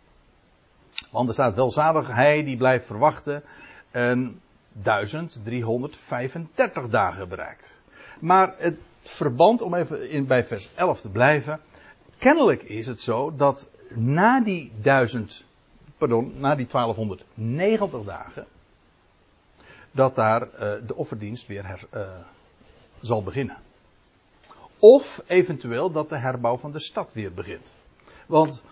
Want 1.10 1.28
er 1.28 1.34
staat 1.34 1.54
welzadig 1.54 2.06
hij 2.06 2.44
die 2.44 2.56
blijft 2.56 2.86
verwachten 2.86 3.42
en 3.90 4.40
1335 4.72 6.88
dagen 6.88 7.28
bereikt. 7.28 7.82
Maar 8.20 8.54
het 8.58 8.78
verband, 9.00 9.62
om 9.62 9.74
even 9.74 10.26
bij 10.26 10.44
vers 10.44 10.68
11 10.74 11.00
te 11.00 11.10
blijven. 11.10 11.60
Kennelijk 12.18 12.62
is 12.62 12.86
het 12.86 13.00
zo 13.00 13.34
dat 13.36 13.66
na 13.88 14.40
die 14.40 14.72
1000, 14.80 15.44
pardon, 15.98 16.32
na 16.34 16.54
die 16.54 16.66
1290 16.66 18.04
dagen, 18.04 18.46
dat 19.90 20.14
daar 20.14 20.42
uh, 20.42 20.48
de 20.86 20.94
offerdienst 20.94 21.46
weer 21.46 21.86
uh, 21.94 22.00
zal 23.00 23.22
beginnen. 23.22 23.63
Of 24.84 25.22
eventueel 25.26 25.90
dat 25.90 26.08
de 26.08 26.16
herbouw 26.16 26.56
van 26.56 26.72
de 26.72 26.78
stad 26.78 27.12
weer 27.12 27.32
begint. 27.32 27.72
Want 28.26 28.62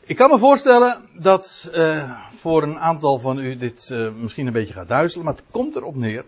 ik 0.00 0.16
kan 0.16 0.30
me 0.30 0.38
voorstellen 0.38 1.08
dat 1.18 1.70
uh, 1.74 2.20
voor 2.34 2.62
een 2.62 2.78
aantal 2.78 3.18
van 3.18 3.38
u 3.38 3.56
dit 3.56 3.88
uh, 3.92 4.12
misschien 4.12 4.46
een 4.46 4.52
beetje 4.52 4.72
gaat 4.72 4.88
duizelen, 4.88 5.24
maar 5.24 5.34
het 5.34 5.44
komt 5.50 5.76
erop 5.76 5.94
neer 5.94 6.24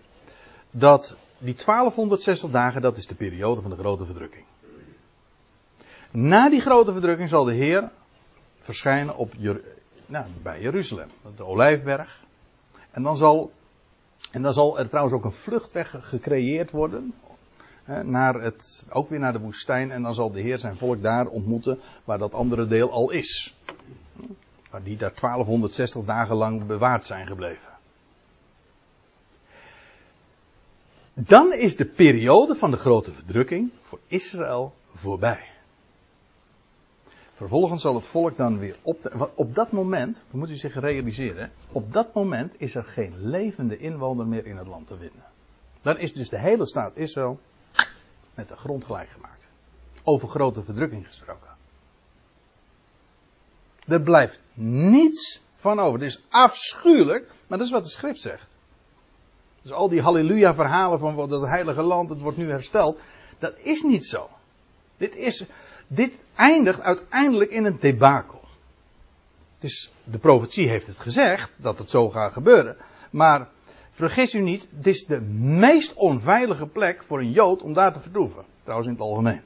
dat 0.70 1.16
die 1.38 1.54
1260 1.54 2.50
dagen, 2.50 2.82
dat 2.82 2.96
is 2.96 3.06
de 3.06 3.14
periode 3.14 3.60
van 3.60 3.70
de 3.70 3.76
grote 3.76 4.06
verdrukking. 4.06 4.44
Na 6.10 6.48
die 6.48 6.60
grote 6.60 6.92
verdrukking 6.92 7.28
zal 7.28 7.44
de 7.44 7.54
Heer 7.54 7.90
verschijnen 8.58 9.16
op 9.16 9.32
nou, 10.06 10.26
bij 10.42 10.60
Jeruzalem, 10.60 11.08
de 11.36 11.44
Olijfberg. 11.44 12.20
En 12.90 13.02
dan, 13.02 13.16
zal, 13.16 13.52
en 14.30 14.42
dan 14.42 14.52
zal 14.52 14.78
er 14.78 14.88
trouwens 14.88 15.14
ook 15.16 15.24
een 15.24 15.32
vluchtweg 15.32 15.94
gecreëerd 16.00 16.70
worden 16.70 17.14
naar 18.02 18.34
het, 18.34 18.86
ook 18.90 19.08
weer 19.08 19.18
naar 19.18 19.32
de 19.32 19.40
woestijn. 19.40 19.90
En 19.90 20.02
dan 20.02 20.14
zal 20.14 20.30
de 20.30 20.40
Heer 20.40 20.58
zijn 20.58 20.76
volk 20.76 21.02
daar 21.02 21.26
ontmoeten 21.26 21.80
waar 22.04 22.18
dat 22.18 22.34
andere 22.34 22.66
deel 22.66 22.90
al 22.90 23.10
is. 23.10 23.56
Waar 24.70 24.82
die 24.82 24.96
daar 24.96 25.12
1260 25.20 26.04
dagen 26.04 26.36
lang 26.36 26.66
bewaard 26.66 27.06
zijn 27.06 27.26
gebleven. 27.26 27.72
Dan 31.14 31.52
is 31.52 31.76
de 31.76 31.84
periode 31.84 32.54
van 32.54 32.70
de 32.70 32.76
grote 32.76 33.12
verdrukking 33.12 33.70
voor 33.80 33.98
Israël 34.06 34.74
voorbij. 34.94 35.52
Vervolgens 37.32 37.82
zal 37.82 37.94
het 37.94 38.06
volk 38.06 38.36
dan 38.36 38.58
weer 38.58 38.76
op. 38.82 39.30
op 39.34 39.54
dat 39.54 39.72
moment, 39.72 40.22
we 40.30 40.38
moeten 40.38 40.56
zich 40.56 40.80
realiseren, 40.80 41.50
op 41.72 41.92
dat 41.92 42.14
moment 42.14 42.52
is 42.56 42.74
er 42.74 42.84
geen 42.84 43.14
levende 43.18 43.78
inwoner 43.78 44.26
meer 44.26 44.46
in 44.46 44.56
het 44.56 44.66
land 44.66 44.86
te 44.86 44.96
vinden. 44.96 45.24
Dan 45.82 45.98
is 45.98 46.12
dus 46.12 46.28
de 46.28 46.38
hele 46.38 46.66
staat 46.66 46.96
Israël 46.96 47.38
met 48.34 48.48
de 48.48 48.56
grond 48.56 48.84
gelijk 48.84 49.08
gemaakt. 49.10 49.48
Over 50.02 50.28
grote 50.28 50.64
verdrukking 50.64 51.06
gesproken. 51.06 51.48
Er 53.86 54.02
blijft 54.02 54.40
niets 54.54 55.42
van 55.56 55.80
over. 55.80 56.00
Het 56.00 56.08
is 56.08 56.22
afschuwelijk, 56.28 57.30
maar 57.46 57.58
dat 57.58 57.66
is 57.66 57.72
wat 57.72 57.84
de 57.84 57.90
schrift 57.90 58.20
zegt. 58.20 58.46
Dus 59.62 59.72
al 59.72 59.88
die 59.88 60.02
halleluja 60.02 60.54
verhalen 60.54 60.98
van 60.98 61.18
het 61.18 61.48
heilige 61.48 61.82
land, 61.82 62.10
het 62.10 62.20
wordt 62.20 62.36
nu 62.36 62.50
hersteld. 62.50 62.98
Dat 63.38 63.58
is 63.58 63.82
niet 63.82 64.04
zo. 64.04 64.28
Dit, 64.96 65.16
is, 65.16 65.44
dit 65.86 66.18
eindigt 66.34 66.80
uiteindelijk 66.80 67.50
in 67.50 67.64
een 67.64 67.78
debakel. 67.80 68.40
Het 69.54 69.64
is, 69.64 69.92
de 70.04 70.18
profetie 70.18 70.68
heeft 70.68 70.86
het 70.86 70.98
gezegd 70.98 71.56
dat 71.56 71.78
het 71.78 71.90
zo 71.90 72.10
gaat 72.10 72.32
gebeuren. 72.32 72.76
Maar 73.10 73.48
vergis 73.94 74.34
u 74.34 74.40
niet, 74.40 74.68
het 74.76 74.86
is 74.86 75.06
de 75.06 75.20
meest 75.20 75.94
onveilige 75.94 76.66
plek 76.66 77.02
voor 77.02 77.18
een 77.18 77.32
Jood 77.32 77.62
om 77.62 77.72
daar 77.72 77.92
te 77.92 78.00
vertoeven. 78.00 78.44
Trouwens 78.62 78.88
in 78.88 78.94
het 78.94 79.02
algemeen. 79.02 79.40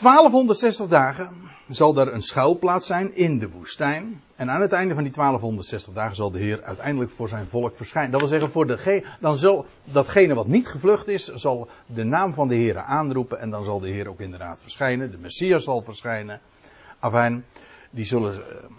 1260 0.00 0.88
dagen 0.88 1.30
zal 1.68 1.96
er 1.96 2.12
een 2.12 2.22
schuilplaats 2.22 2.86
zijn 2.86 3.14
in 3.14 3.38
de 3.38 3.48
woestijn. 3.48 4.22
En 4.36 4.50
aan 4.50 4.60
het 4.60 4.72
einde 4.72 4.94
van 4.94 5.02
die 5.02 5.12
1260 5.12 5.94
dagen 5.94 6.16
zal 6.16 6.30
de 6.30 6.38
Heer 6.38 6.62
uiteindelijk 6.62 7.10
voor 7.10 7.28
zijn 7.28 7.46
volk 7.46 7.76
verschijnen. 7.76 8.10
Dat 8.10 8.20
wil 8.20 8.28
zeggen, 8.28 8.50
voor 8.50 8.66
de, 8.66 9.06
dan 9.20 9.36
zal 9.36 9.66
datgene 9.84 10.34
wat 10.34 10.46
niet 10.46 10.68
gevlucht 10.68 11.08
is, 11.08 11.24
zal 11.24 11.68
de 11.86 12.04
naam 12.04 12.34
van 12.34 12.48
de 12.48 12.54
Heer 12.54 12.78
aanroepen. 12.78 13.40
En 13.40 13.50
dan 13.50 13.64
zal 13.64 13.80
de 13.80 13.90
Heer 13.90 14.08
ook 14.08 14.20
inderdaad 14.20 14.62
verschijnen. 14.62 15.10
De 15.10 15.18
Messias 15.18 15.64
zal 15.64 15.82
verschijnen. 15.82 16.40
Afijn, 16.98 17.44
die 17.90 18.04
zullen 18.04 18.34
uh, 18.34 18.70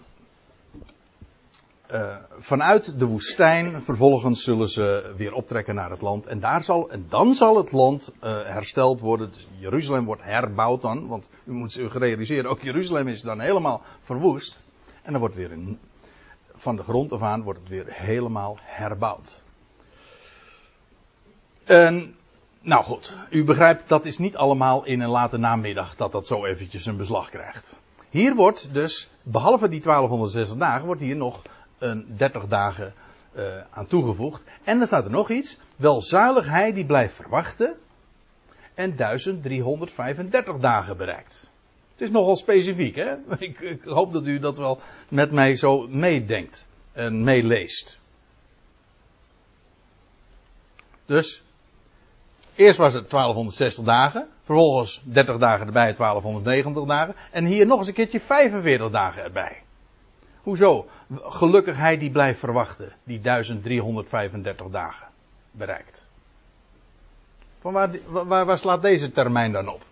uh, 1.92 2.16
vanuit 2.38 2.98
de 2.98 3.06
woestijn, 3.06 3.82
vervolgens 3.82 4.42
zullen 4.42 4.68
ze 4.68 5.12
weer 5.16 5.32
optrekken 5.32 5.74
naar 5.74 5.90
het 5.90 6.00
land. 6.00 6.26
En, 6.26 6.40
daar 6.40 6.62
zal, 6.62 6.90
en 6.90 7.06
dan 7.08 7.34
zal 7.34 7.56
het 7.56 7.72
land 7.72 8.12
uh, 8.14 8.30
hersteld 8.44 9.00
worden. 9.00 9.32
Jeruzalem 9.58 10.04
wordt 10.04 10.22
herbouwd 10.22 10.82
dan. 10.82 11.06
Want 11.06 11.30
u 11.44 11.52
moet 11.52 11.72
zich 11.72 11.98
realiseren, 11.98 12.50
ook 12.50 12.60
Jeruzalem 12.60 13.08
is 13.08 13.20
dan 13.20 13.40
helemaal 13.40 13.82
verwoest. 14.00 14.62
En 15.02 15.10
dan 15.12 15.20
wordt 15.20 15.34
weer 15.34 15.50
van 16.54 16.76
de 16.76 16.82
grond 16.82 17.12
af 17.12 17.22
aan 17.22 17.42
wordt 17.42 17.58
het 17.58 17.68
weer 17.68 17.86
helemaal 17.88 18.58
herbouwd. 18.60 19.42
En, 21.64 22.16
nou 22.60 22.84
goed, 22.84 23.16
u 23.30 23.44
begrijpt, 23.44 23.88
dat 23.88 24.04
is 24.04 24.18
niet 24.18 24.36
allemaal 24.36 24.84
in 24.84 25.00
een 25.00 25.08
late 25.08 25.38
namiddag 25.38 25.96
dat 25.96 26.12
dat 26.12 26.26
zo 26.26 26.44
eventjes 26.44 26.86
een 26.86 26.96
beslag 26.96 27.30
krijgt. 27.30 27.74
Hier 28.12 28.34
wordt 28.34 28.74
dus, 28.74 29.08
behalve 29.22 29.68
die 29.68 29.80
1260 29.80 30.58
dagen, 30.58 30.86
wordt 30.86 31.00
hier 31.00 31.16
nog 31.16 31.42
een 31.78 32.16
30 32.16 32.46
dagen 32.46 32.94
uh, 33.36 33.60
aan 33.70 33.86
toegevoegd. 33.86 34.44
En 34.64 34.78
dan 34.78 34.86
staat 34.86 35.04
er 35.04 35.10
nog 35.10 35.30
iets. 35.30 35.58
Welzalig 35.76 36.46
hij 36.46 36.72
die 36.72 36.84
blijft 36.84 37.14
verwachten. 37.14 37.76
En 38.74 38.96
1335 38.96 40.58
dagen 40.58 40.96
bereikt. 40.96 41.50
Het 41.92 42.00
is 42.00 42.10
nogal 42.10 42.36
specifiek, 42.36 42.96
hè? 42.96 43.14
Ik, 43.38 43.60
ik 43.60 43.84
hoop 43.84 44.12
dat 44.12 44.26
u 44.26 44.38
dat 44.38 44.58
wel 44.58 44.80
met 45.08 45.30
mij 45.30 45.54
zo 45.54 45.86
meedenkt 45.88 46.68
en 46.92 47.24
meeleest. 47.24 48.00
Dus, 51.06 51.42
eerst 52.54 52.78
was 52.78 52.92
het 52.92 53.10
1260 53.10 53.84
dagen, 53.84 54.28
vervolgens 54.44 55.02
30 55.04 55.38
dagen 55.38 55.66
erbij, 55.66 55.94
1290 55.94 56.84
dagen, 56.84 57.14
en 57.30 57.44
hier 57.44 57.66
nog 57.66 57.78
eens 57.78 57.88
een 57.88 57.94
keertje 57.94 58.20
45 58.20 58.90
dagen 58.90 59.22
erbij. 59.22 59.62
Hoezo? 60.42 60.88
Gelukkig 61.14 61.76
hij 61.76 61.98
die 61.98 62.10
blijft 62.10 62.38
verwachten, 62.38 62.92
die 63.04 63.20
1335 63.20 64.66
dagen 64.68 65.08
bereikt. 65.50 66.06
Van 67.60 67.72
waar, 67.72 67.90
waar, 68.08 68.44
waar 68.44 68.58
slaat 68.58 68.82
deze 68.82 69.12
termijn 69.12 69.52
dan 69.52 69.68
op? 69.68 69.82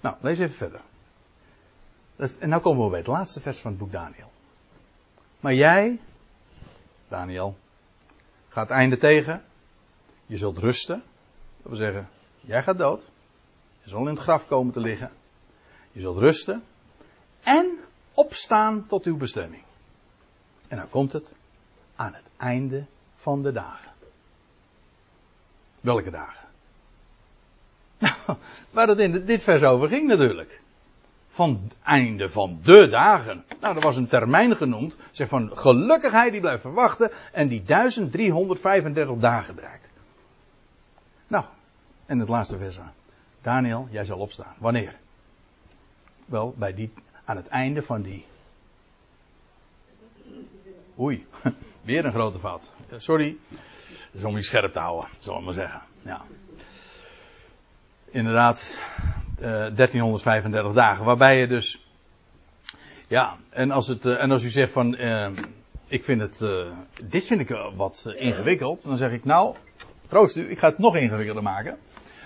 Nou, 0.00 0.16
lees 0.20 0.38
even 0.38 0.56
verder. 0.56 0.80
En 2.38 2.48
nu 2.48 2.58
komen 2.58 2.84
we 2.84 2.90
bij 2.90 2.98
het 2.98 3.08
laatste 3.08 3.40
vers 3.40 3.58
van 3.58 3.70
het 3.70 3.80
boek 3.80 3.92
Daniel. 3.92 4.30
Maar 5.40 5.54
jij, 5.54 5.98
Daniel, 7.08 7.56
gaat 8.48 8.70
einde 8.70 8.96
tegen. 8.96 9.44
Je 10.26 10.36
zult 10.36 10.58
rusten. 10.58 11.02
Dat 11.62 11.66
wil 11.72 11.76
zeggen, 11.76 12.08
jij 12.44 12.62
gaat 12.62 12.78
dood. 12.78 13.10
Je 13.82 13.90
zal 13.90 14.00
in 14.00 14.06
het 14.06 14.18
graf 14.18 14.46
komen 14.46 14.72
te 14.72 14.80
liggen. 14.80 15.10
Je 15.92 16.00
zult 16.00 16.18
rusten. 16.18 16.62
En 17.42 17.78
opstaan 18.14 18.86
tot 18.86 19.04
uw 19.04 19.16
bestemming. 19.16 19.62
En 20.68 20.76
dan 20.76 20.88
komt 20.88 21.12
het 21.12 21.34
aan 21.96 22.14
het 22.14 22.30
einde 22.36 22.84
van 23.16 23.42
de 23.42 23.52
dagen. 23.52 23.92
Welke 25.80 26.10
dagen? 26.10 26.48
Nou, 28.26 28.38
waar 28.70 28.88
het 28.88 28.98
in 28.98 29.24
dit 29.24 29.42
vers 29.42 29.62
over 29.62 29.88
ging 29.88 30.08
natuurlijk. 30.08 30.60
Van 31.28 31.60
het 31.62 31.76
einde 31.82 32.28
van 32.28 32.58
de 32.62 32.88
dagen. 32.88 33.44
Nou, 33.60 33.76
er 33.76 33.82
was 33.82 33.96
een 33.96 34.08
termijn 34.08 34.56
genoemd. 34.56 34.96
Zeg 35.10 35.28
van 35.28 35.56
gelukkigheid 35.56 36.32
die 36.32 36.40
blijft 36.40 36.60
verwachten. 36.60 37.10
En 37.32 37.48
die 37.48 37.62
1335 37.62 39.16
dagen 39.16 39.54
bereikt. 39.54 39.90
Nou, 41.26 41.44
en 42.06 42.18
het 42.18 42.28
laatste 42.28 42.58
vers. 42.58 42.78
Daniel, 43.42 43.88
jij 43.90 44.04
zal 44.04 44.18
opstaan. 44.18 44.54
Wanneer? 44.58 44.94
Wel, 46.24 46.54
bij 46.56 46.74
die 46.74 46.92
aan 47.24 47.36
het 47.36 47.48
einde 47.48 47.82
van 47.82 48.02
die. 48.02 48.24
Oei, 50.98 51.26
weer 51.82 52.04
een 52.04 52.12
grote 52.12 52.38
fout. 52.38 52.72
Sorry. 52.96 53.36
Dat 53.88 54.20
is 54.20 54.24
om 54.24 54.36
je 54.36 54.42
scherp 54.42 54.72
te 54.72 54.78
houden, 54.78 55.08
zal 55.18 55.38
ik 55.38 55.44
maar 55.44 55.54
zeggen. 55.54 55.82
Ja. 56.02 56.22
Inderdaad, 58.10 58.82
uh, 59.40 59.66
eh, 59.66 59.76
1335 59.76 60.72
dagen. 60.72 61.04
Waarbij 61.04 61.38
je 61.38 61.46
dus. 61.46 61.86
Ja, 63.06 63.36
en 63.50 63.70
als, 63.70 63.86
het, 63.86 64.06
en 64.06 64.30
als 64.30 64.42
u 64.42 64.48
zegt 64.48 64.72
van, 64.72 64.96
ik 65.86 66.04
vind 66.04 66.20
het, 66.20 66.44
dit 67.04 67.26
vind 67.26 67.40
ik 67.40 67.56
wat 67.76 68.12
ingewikkeld, 68.16 68.82
dan 68.82 68.96
zeg 68.96 69.10
ik 69.10 69.24
nou, 69.24 69.56
troost 70.06 70.36
u, 70.36 70.50
ik 70.50 70.58
ga 70.58 70.68
het 70.68 70.78
nog 70.78 70.96
ingewikkelder 70.96 71.42
maken. 71.42 71.78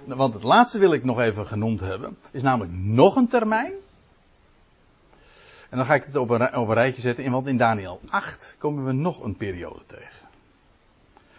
Want 0.04 0.34
het 0.34 0.42
laatste 0.42 0.78
wil 0.78 0.92
ik 0.92 1.04
nog 1.04 1.20
even 1.20 1.46
genoemd 1.46 1.80
hebben, 1.80 2.16
is 2.30 2.42
namelijk 2.42 2.72
nog 2.72 3.16
een 3.16 3.28
termijn. 3.28 3.72
En 5.68 5.76
dan 5.76 5.86
ga 5.86 5.94
ik 5.94 6.04
het 6.04 6.16
op 6.16 6.30
een, 6.30 6.56
op 6.56 6.68
een 6.68 6.74
rijtje 6.74 7.00
zetten, 7.00 7.30
want 7.30 7.46
in 7.46 7.56
Daniel 7.56 8.00
8 8.08 8.56
komen 8.58 8.84
we 8.84 8.92
nog 8.92 9.22
een 9.22 9.36
periode 9.36 9.86
tegen. 9.86 10.26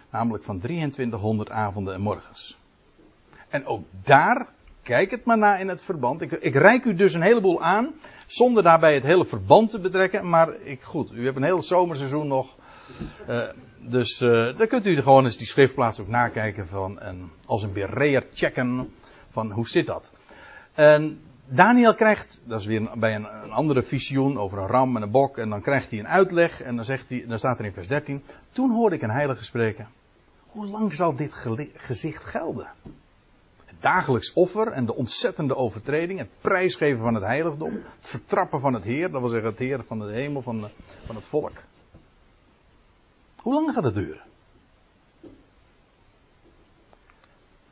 Namelijk 0.10 0.44
van 0.44 0.60
2300 0.60 1.50
avonden 1.50 1.94
en 1.94 2.02
morgens. 2.02 2.58
En 3.50 3.66
ook 3.66 3.84
daar, 4.04 4.48
kijk 4.84 5.12
het 5.12 5.26
maar 5.26 5.38
na 5.38 5.58
in 5.58 5.68
het 5.68 5.84
verband. 5.84 6.22
Ik, 6.22 6.32
ik 6.32 6.56
reik 6.56 6.86
u 6.86 6.94
dus 6.94 7.14
een 7.14 7.22
heleboel 7.22 7.62
aan, 7.62 7.94
zonder 8.26 8.64
daarbij 8.64 8.94
het 8.94 9.04
hele 9.04 9.26
verband 9.26 9.70
te 9.70 9.80
betrekken. 9.80 10.30
Maar 10.30 10.54
ik, 10.62 10.82
goed, 10.82 11.12
u 11.12 11.26
hebt 11.26 11.38
een 11.38 11.44
heel 11.44 11.62
zomerseizoen 11.62 12.28
nog. 12.28 12.56
Uh, 13.30 13.42
dus 13.80 14.22
uh, 14.22 14.58
dan 14.58 14.68
kunt 14.68 14.86
u 14.86 14.96
gewoon 15.02 15.26
eens 15.26 15.38
die 15.38 15.48
schriftplaats 15.48 16.00
ook 16.00 16.08
nakijken 16.08 16.68
van, 16.68 17.00
en 17.00 17.32
als 17.46 17.64
een 17.64 17.74
bereer 17.74 18.28
checken 18.34 18.94
van 19.30 19.52
hoe 19.52 19.68
zit 19.68 19.86
dat. 19.86 20.12
En 20.74 21.20
Daniel 21.46 21.94
krijgt, 21.94 22.42
dat 22.46 22.60
is 22.60 22.66
weer 22.66 22.90
bij 22.96 23.16
een, 23.16 23.28
een, 23.44 23.52
andere 23.52 23.84
visioen 23.84 24.38
over 24.38 24.58
een 24.58 24.68
ram 24.68 24.96
en 24.96 25.02
een 25.02 25.12
bok, 25.12 25.38
en 25.38 25.50
dan 25.50 25.62
krijgt 25.62 25.90
hij 25.90 26.00
een 26.00 26.08
uitleg 26.08 26.62
en 26.62 26.76
dan, 26.76 26.86
zegt 26.86 27.10
hij, 27.10 27.26
dan 27.28 27.38
staat 27.38 27.60
er 27.60 27.66
in 27.66 27.74
vers 27.74 27.88
13, 27.88 28.24
toen 28.52 28.72
hoorde 28.72 28.96
ik 28.96 29.02
een 29.02 29.10
heilige 29.10 29.44
spreken, 29.44 29.88
hoe 30.48 30.66
lang 30.66 30.94
zal 30.94 31.16
dit 31.16 31.34
gezicht 31.76 32.24
gelden? 32.24 32.68
Het 33.66 33.76
dagelijks 33.80 34.34
offer 34.34 34.68
en 34.68 34.86
de 34.86 34.96
ontzettende 34.96 35.56
overtreding, 35.56 36.20
het 36.20 36.30
prijsgeven 36.42 37.00
van 37.00 37.14
het 37.14 37.24
heiligdom, 37.24 37.74
het 37.74 38.08
vertrappen 38.08 38.60
van 38.60 38.74
het 38.74 38.84
Heer, 38.84 39.12
dat 39.12 39.22
wil 39.22 39.30
zeggen 39.30 39.50
het 39.50 39.60
Heer 39.60 39.84
van 39.84 40.00
de 40.00 40.12
hemel, 40.12 40.42
van, 40.42 40.68
van 41.06 41.16
het 41.16 41.28
volk. 41.28 41.58
Hoe 43.42 43.54
lang 43.54 43.74
gaat 43.74 43.84
het 43.84 43.94
duren? 43.94 44.22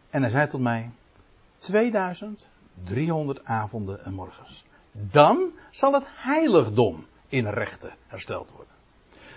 En 0.10 0.22
hij 0.22 0.30
zei 0.32 0.48
tot 0.48 0.62
mij, 0.62 0.90
2300 1.58 3.46
avonden 3.46 4.06
en 4.06 4.14
morgens. 4.14 4.66
Dan 4.92 5.52
zal 5.72 5.94
het 5.94 6.04
heiligdom 6.08 7.06
in 7.28 7.48
rechten 7.48 7.94
hersteld 8.08 8.52
worden. 8.52 8.74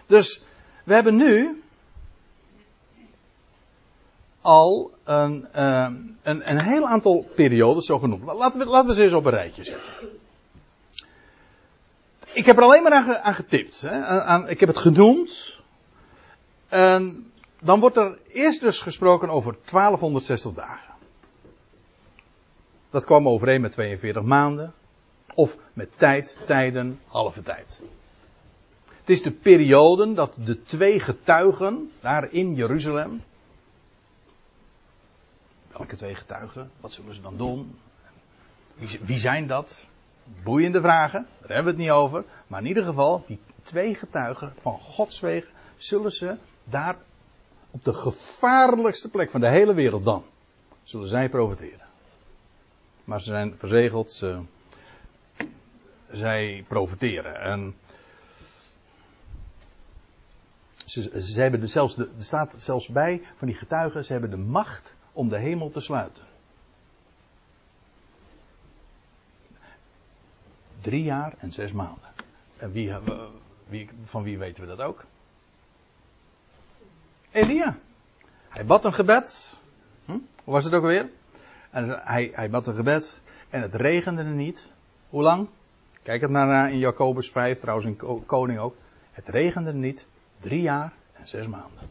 Dus 0.06 0.42
we 0.84 0.94
hebben 0.94 1.16
nu 1.16 1.62
al 4.40 4.90
een, 5.04 5.46
uh, 5.56 5.90
een, 6.22 6.50
een 6.50 6.60
heel 6.60 6.86
aantal 6.86 7.30
periodes 7.34 7.86
zo 7.86 7.98
genoemd. 7.98 8.24
Laten 8.24 8.60
we, 8.60 8.66
laten 8.66 8.88
we 8.88 8.94
ze 8.94 9.02
eens 9.02 9.12
op 9.12 9.24
een 9.24 9.30
rijtje 9.30 9.64
zetten. 9.64 9.92
Ik 12.32 12.46
heb 12.46 12.56
er 12.56 12.62
alleen 12.62 12.82
maar 12.82 12.92
aan, 12.92 13.14
aan 13.14 13.34
getipt. 13.34 13.80
Hè? 13.80 14.04
Aan, 14.04 14.48
ik 14.48 14.60
heb 14.60 14.68
het 14.68 14.78
genoemd. 14.78 15.59
En 16.70 17.32
dan 17.60 17.80
wordt 17.80 17.96
er 17.96 18.18
eerst 18.28 18.60
dus 18.60 18.80
gesproken 18.80 19.28
over 19.28 19.52
1260 19.52 20.52
dagen. 20.54 20.94
Dat 22.90 23.04
kwam 23.04 23.28
overeen 23.28 23.60
met 23.60 23.72
42 23.72 24.22
maanden. 24.22 24.72
Of 25.34 25.56
met 25.72 25.98
tijd, 25.98 26.38
tijden, 26.44 27.00
halve 27.06 27.42
tijd. 27.42 27.82
Het 29.00 29.10
is 29.10 29.22
de 29.22 29.30
periode 29.30 30.12
dat 30.12 30.36
de 30.44 30.62
twee 30.62 31.00
getuigen 31.00 31.90
daar 32.00 32.32
in 32.32 32.54
Jeruzalem. 32.54 33.22
Welke 35.72 35.96
twee 35.96 36.14
getuigen? 36.14 36.70
Wat 36.80 36.92
zullen 36.92 37.14
ze 37.14 37.20
dan 37.20 37.36
doen? 37.36 37.78
Wie, 39.00 39.18
zijn 39.18 39.46
dat? 39.46 39.86
Boeiende 40.42 40.80
vragen, 40.80 41.26
daar 41.40 41.48
hebben 41.48 41.64
we 41.64 41.70
het 41.70 41.78
niet 41.78 41.90
over. 41.90 42.24
Maar 42.46 42.60
in 42.60 42.66
ieder 42.66 42.84
geval, 42.84 43.24
die 43.26 43.38
twee 43.62 43.94
getuigen 43.94 44.52
van 44.60 44.78
Gods 44.78 45.20
wegen 45.20 45.50
zullen 45.76 46.12
ze 46.12 46.36
daar 46.64 46.96
op 47.70 47.84
de 47.84 47.94
gevaarlijkste 47.94 49.10
plek 49.10 49.30
van 49.30 49.40
de 49.40 49.48
hele 49.48 49.74
wereld 49.74 50.04
dan, 50.04 50.24
zullen 50.82 51.08
zij 51.08 51.28
profiteren. 51.28 51.86
Maar 53.04 53.20
ze 53.20 53.30
zijn 53.30 53.54
verzegeld, 53.58 54.10
ze, 54.10 54.40
zij 56.10 56.64
profiteren. 56.68 57.40
En 57.40 57.74
ze, 60.84 61.22
ze 61.22 61.40
hebben 61.40 61.68
zelfs 61.68 61.94
de, 61.94 62.08
er 62.16 62.22
staat 62.22 62.52
zelfs 62.56 62.88
bij 62.88 63.22
van 63.36 63.46
die 63.46 63.56
getuigen, 63.56 64.04
ze 64.04 64.12
hebben 64.12 64.30
de 64.30 64.36
macht 64.36 64.94
om 65.12 65.28
de 65.28 65.38
hemel 65.38 65.70
te 65.70 65.80
sluiten. 65.80 66.24
Drie 70.80 71.02
jaar 71.02 71.34
en 71.38 71.52
zes 71.52 71.72
maanden. 71.72 72.08
En 72.56 72.72
wie, 72.72 72.94
wie, 73.68 73.88
van 74.04 74.22
wie 74.22 74.38
weten 74.38 74.62
we 74.62 74.76
dat 74.76 74.80
ook? 74.80 75.04
Elia. 77.30 77.78
Hij 78.48 78.64
bad 78.64 78.84
een 78.84 78.94
gebed. 78.94 79.56
Hm? 80.04 80.12
Hoe 80.44 80.54
was 80.54 80.64
het 80.64 80.74
ook 80.74 80.82
alweer? 80.82 81.08
En 81.70 82.00
hij, 82.02 82.30
hij 82.34 82.50
bad 82.50 82.66
een 82.66 82.74
gebed. 82.74 83.20
En 83.48 83.62
het 83.62 83.74
regende 83.74 84.24
niet. 84.24 84.72
Hoe 85.08 85.22
lang? 85.22 85.48
Kijk 86.02 86.20
het 86.20 86.30
maar 86.30 86.70
in 86.70 86.78
Jacobus 86.78 87.30
5, 87.30 87.60
trouwens 87.60 87.86
in 87.86 88.24
Koning 88.26 88.58
ook. 88.58 88.76
Het 89.12 89.28
regende 89.28 89.72
niet. 89.72 90.06
Drie 90.38 90.62
jaar 90.62 90.92
en 91.12 91.28
zes 91.28 91.46
maanden. 91.46 91.90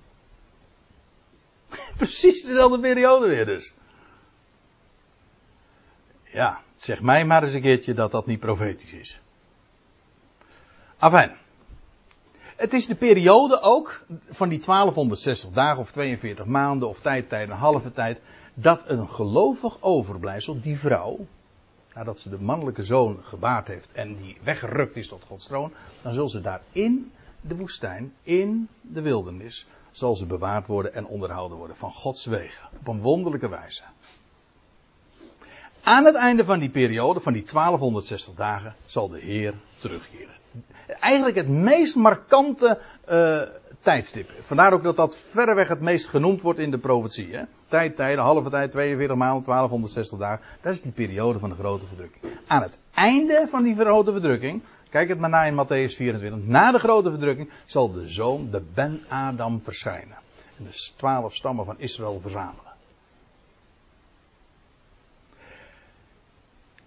Precies 1.97 2.45
dezelfde 2.45 2.79
periode 2.79 3.27
weer 3.27 3.45
dus. 3.45 3.73
Ja, 6.23 6.61
zeg 6.75 7.01
mij 7.01 7.25
maar 7.25 7.43
eens 7.43 7.53
een 7.53 7.61
keertje 7.61 7.93
dat 7.93 8.11
dat 8.11 8.25
niet 8.25 8.39
profetisch 8.39 8.91
is. 8.91 9.19
Afijn. 10.97 11.37
Het 12.59 12.73
is 12.73 12.85
de 12.85 12.95
periode 12.95 13.61
ook 13.61 14.05
van 14.29 14.49
die 14.49 14.59
1260 14.59 15.49
dagen 15.49 15.79
of 15.79 15.91
42 15.91 16.45
maanden 16.45 16.89
of 16.89 16.99
tijdtijden, 16.99 17.55
halve 17.55 17.91
tijd, 17.91 18.21
dat 18.53 18.89
een 18.89 19.09
gelovig 19.09 19.81
overblijfsel, 19.81 20.61
die 20.61 20.79
vrouw, 20.79 21.25
nadat 21.93 22.19
ze 22.19 22.29
de 22.29 22.41
mannelijke 22.41 22.83
zoon 22.83 23.19
gebaard 23.23 23.67
heeft 23.67 23.91
en 23.91 24.15
die 24.15 24.37
weggerukt 24.43 24.95
is 24.95 25.07
tot 25.07 25.23
Gods 25.27 25.45
troon, 25.45 25.73
dan 26.01 26.13
zal 26.13 26.27
ze 26.27 26.41
daar 26.41 26.61
in 26.71 27.11
de 27.41 27.55
woestijn, 27.55 28.13
in 28.23 28.67
de 28.81 29.01
wildernis, 29.01 29.67
zal 29.91 30.15
ze 30.15 30.25
bewaard 30.25 30.67
worden 30.67 30.93
en 30.93 31.05
onderhouden 31.05 31.57
worden 31.57 31.75
van 31.75 31.91
Gods 31.91 32.25
wegen. 32.25 32.69
Op 32.79 32.87
een 32.87 33.01
wonderlijke 33.01 33.49
wijze. 33.49 33.83
Aan 35.83 36.05
het 36.05 36.15
einde 36.15 36.45
van 36.45 36.59
die 36.59 36.69
periode, 36.69 37.19
van 37.19 37.33
die 37.33 37.43
1260 37.43 38.33
dagen, 38.33 38.75
zal 38.85 39.09
de 39.09 39.19
Heer 39.19 39.53
terugkeren 39.77 40.38
eigenlijk 40.99 41.35
het 41.35 41.47
meest 41.47 41.95
markante 41.95 42.79
uh, 43.09 43.41
tijdstip. 43.81 44.29
Vandaar 44.29 44.73
ook 44.73 44.83
dat 44.83 44.95
dat 44.95 45.17
verreweg 45.17 45.67
het 45.67 45.81
meest 45.81 46.07
genoemd 46.07 46.41
wordt 46.41 46.59
in 46.59 46.71
de 46.71 46.77
profetie. 46.77 47.35
Hè? 47.35 47.43
Tijd, 47.67 47.95
tijden, 47.95 48.23
halve 48.23 48.49
tijd, 48.49 48.71
42 48.71 49.17
maanden, 49.17 49.43
1260 49.43 50.19
dagen. 50.19 50.45
Dat 50.61 50.73
is 50.73 50.81
die 50.81 50.91
periode 50.91 51.39
van 51.39 51.49
de 51.49 51.55
grote 51.55 51.85
verdrukking. 51.85 52.23
Aan 52.47 52.61
het 52.61 52.79
einde 52.93 53.45
van 53.49 53.63
die 53.63 53.75
grote 53.75 54.11
verdrukking, 54.11 54.61
kijk 54.89 55.09
het 55.09 55.19
maar 55.19 55.29
na 55.29 55.43
in 55.43 55.65
Matthäus 55.65 55.95
24. 55.95 56.45
Na 56.45 56.71
de 56.71 56.79
grote 56.79 57.09
verdrukking 57.09 57.49
zal 57.65 57.91
de 57.91 58.07
zoon, 58.07 58.49
de 58.51 58.61
Ben-Adam, 58.73 59.61
verschijnen. 59.63 60.17
En 60.57 60.63
de 60.63 60.91
twaalf 60.95 61.35
stammen 61.35 61.65
van 61.65 61.75
Israël 61.79 62.19
verzamelen. 62.21 62.67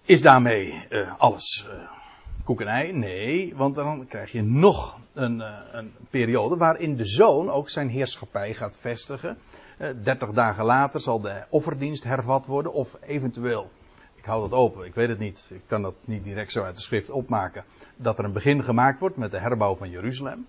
Is 0.05 0.21
daarmee 0.21 0.85
uh, 0.89 1.11
alles. 1.17 1.65
Uh, 1.67 2.02
koekenij? 2.43 2.91
Nee, 2.91 3.55
want 3.55 3.75
dan 3.75 4.07
krijg 4.07 4.31
je 4.31 4.41
nog 4.41 4.99
een, 5.13 5.39
uh, 5.39 5.57
een 5.71 5.93
periode 6.09 6.57
waarin 6.57 6.95
de 6.95 7.05
zoon 7.05 7.49
ook 7.49 7.69
zijn 7.69 7.89
heerschappij 7.89 8.53
gaat 8.53 8.77
vestigen. 8.77 9.37
Eh, 9.77 9.89
30 10.03 10.31
dagen 10.31 10.65
later 10.65 11.01
zal 11.01 11.21
de 11.21 11.43
offerdienst 11.49 12.03
hervat 12.03 12.45
worden, 12.45 12.73
of 12.73 12.97
eventueel, 13.01 13.69
ik 14.15 14.25
hou 14.25 14.41
dat 14.41 14.59
open, 14.59 14.85
ik 14.85 14.95
weet 14.95 15.09
het 15.09 15.19
niet, 15.19 15.51
ik 15.53 15.61
kan 15.67 15.81
dat 15.81 15.95
niet 16.05 16.23
direct 16.23 16.51
zo 16.51 16.63
uit 16.63 16.75
de 16.75 16.81
schrift 16.81 17.09
opmaken, 17.09 17.63
dat 17.95 18.19
er 18.19 18.25
een 18.25 18.33
begin 18.33 18.63
gemaakt 18.63 18.99
wordt 18.99 19.17
met 19.17 19.31
de 19.31 19.39
herbouw 19.39 19.75
van 19.75 19.89
Jeruzalem. 19.89 20.47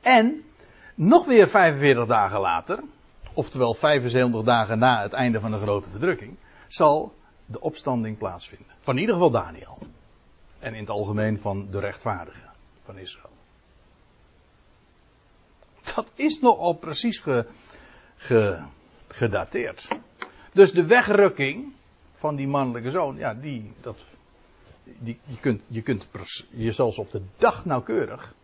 En 0.00 0.42
nog 0.94 1.26
weer 1.26 1.48
45 1.48 2.06
dagen 2.06 2.40
later, 2.40 2.78
oftewel 3.32 3.74
75 3.74 4.42
dagen 4.42 4.78
na 4.78 5.02
het 5.02 5.12
einde 5.12 5.40
van 5.40 5.50
de 5.50 5.58
grote 5.58 5.90
verdrukking, 5.90 6.36
zal 6.66 7.12
de 7.46 7.60
opstanding 7.60 8.18
plaatsvinden. 8.18 8.74
Van 8.80 8.94
in 8.94 9.00
ieder 9.00 9.14
geval 9.14 9.30
Daniel. 9.30 9.78
En 10.60 10.74
in 10.74 10.80
het 10.80 10.90
algemeen 10.90 11.40
van 11.40 11.70
de 11.70 11.80
rechtvaardigen 11.80 12.50
van 12.82 12.98
Israël. 12.98 13.36
Dat 15.94 16.12
is 16.14 16.40
nogal 16.40 16.72
precies 16.72 17.18
ge, 17.18 17.46
ge, 18.16 18.58
gedateerd. 19.08 19.88
Dus 20.52 20.72
de 20.72 20.86
wegrukking 20.86 21.72
van 22.12 22.36
die 22.36 22.48
mannelijke 22.48 22.90
zoon, 22.90 23.16
ja, 23.16 23.34
die, 23.34 23.72
dat, 23.80 24.04
die, 24.84 25.18
je 25.24 25.40
kunt, 25.40 25.62
je 25.66 25.82
kunt 25.82 26.08
je 26.50 26.72
zelfs 26.72 26.98
op 26.98 27.10
de 27.10 27.22
dag 27.36 27.64
nauwkeurig, 27.64 28.34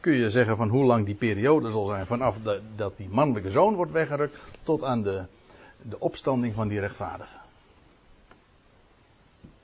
kun 0.00 0.12
je 0.12 0.30
zeggen 0.30 0.56
van 0.56 0.68
hoe 0.68 0.84
lang 0.84 1.06
die 1.06 1.14
periode 1.14 1.70
zal 1.70 1.86
zijn 1.86 2.06
vanaf 2.06 2.38
dat 2.76 2.96
die 2.96 3.08
mannelijke 3.08 3.50
zoon 3.50 3.74
wordt 3.74 3.92
weggerukt 3.92 4.38
tot 4.62 4.84
aan 4.84 5.02
de, 5.02 5.24
de 5.82 6.00
opstanding 6.00 6.54
van 6.54 6.68
die 6.68 6.80
rechtvaardigen. 6.80 7.40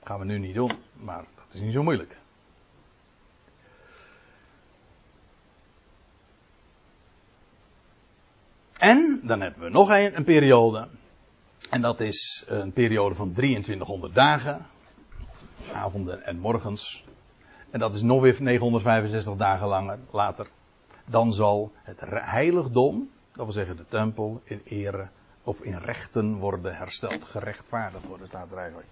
gaan 0.03 0.19
we 0.19 0.25
nu 0.25 0.37
niet 0.37 0.55
doen, 0.55 0.71
maar 0.93 1.25
dat 1.53 1.61
is 1.61 1.67
niet 1.67 1.77
zo 1.77 1.83
moeilijk. 1.83 2.17
En 8.77 9.19
dan 9.23 9.41
hebben 9.41 9.63
we 9.63 9.69
nog 9.69 9.89
een, 9.89 10.23
periode. 10.23 10.87
En 11.69 11.81
dat 11.81 11.99
is 11.99 12.43
een 12.47 12.71
periode 12.71 13.15
van 13.15 13.33
2300 13.33 14.13
dagen. 14.13 14.65
Avonden 15.73 16.23
en 16.25 16.39
morgens. 16.39 17.05
En 17.69 17.79
dat 17.79 17.95
is 17.95 18.01
nog 18.01 18.21
weer 18.21 18.41
965 18.41 19.35
dagen 19.35 19.67
langer, 19.67 19.99
later. 20.11 20.47
Dan 21.05 21.33
zal 21.33 21.71
het 21.75 21.99
heiligdom, 22.07 23.09
dat 23.33 23.45
wil 23.45 23.53
zeggen 23.53 23.77
de 23.77 23.85
tempel, 23.85 24.41
in 24.43 24.61
ere 24.63 25.07
of 25.43 25.61
in 25.61 25.77
rechten 25.77 26.35
worden 26.35 26.75
hersteld. 26.75 27.23
Gerechtvaardigd 27.23 28.05
worden, 28.05 28.27
staat 28.27 28.51
er 28.51 28.57
eigenlijk. 28.57 28.87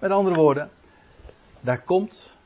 Met 0.00 0.10
andere 0.10 0.36
woorden, 0.36 0.70
daar 1.60 1.80
komt 1.80 2.36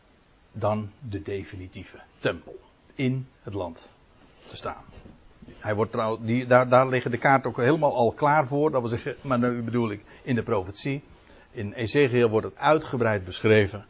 dan 0.52 0.90
de 1.08 1.22
definitieve 1.22 1.98
tempel 2.18 2.58
in 2.94 3.28
het 3.42 3.54
land 3.54 3.90
te 4.48 4.56
staan. 4.56 4.84
Hij 5.58 5.74
wordt 5.74 5.92
trouw, 5.92 6.18
die, 6.20 6.46
daar, 6.46 6.68
daar 6.68 6.88
liggen 6.88 7.10
de 7.10 7.18
kaarten 7.18 7.50
ook 7.50 7.56
helemaal 7.56 7.94
al 7.94 8.12
klaar 8.12 8.46
voor. 8.46 8.70
Dat 8.70 8.80
wil 8.80 8.90
zeggen, 8.90 9.16
maar 9.20 9.38
nu 9.38 9.62
bedoel 9.62 9.90
ik 9.90 10.04
in 10.22 10.34
de 10.34 10.42
profetie. 10.42 11.02
In 11.50 11.72
Ezekiel 11.72 12.28
wordt 12.28 12.46
het 12.46 12.56
uitgebreid 12.56 13.24
beschreven. 13.24 13.84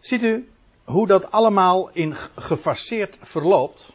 Ziet 0.00 0.22
u 0.22 0.48
hoe 0.84 1.06
dat 1.06 1.30
allemaal 1.30 1.90
in 1.92 2.14
gefaseerd 2.36 3.16
verloopt? 3.20 3.92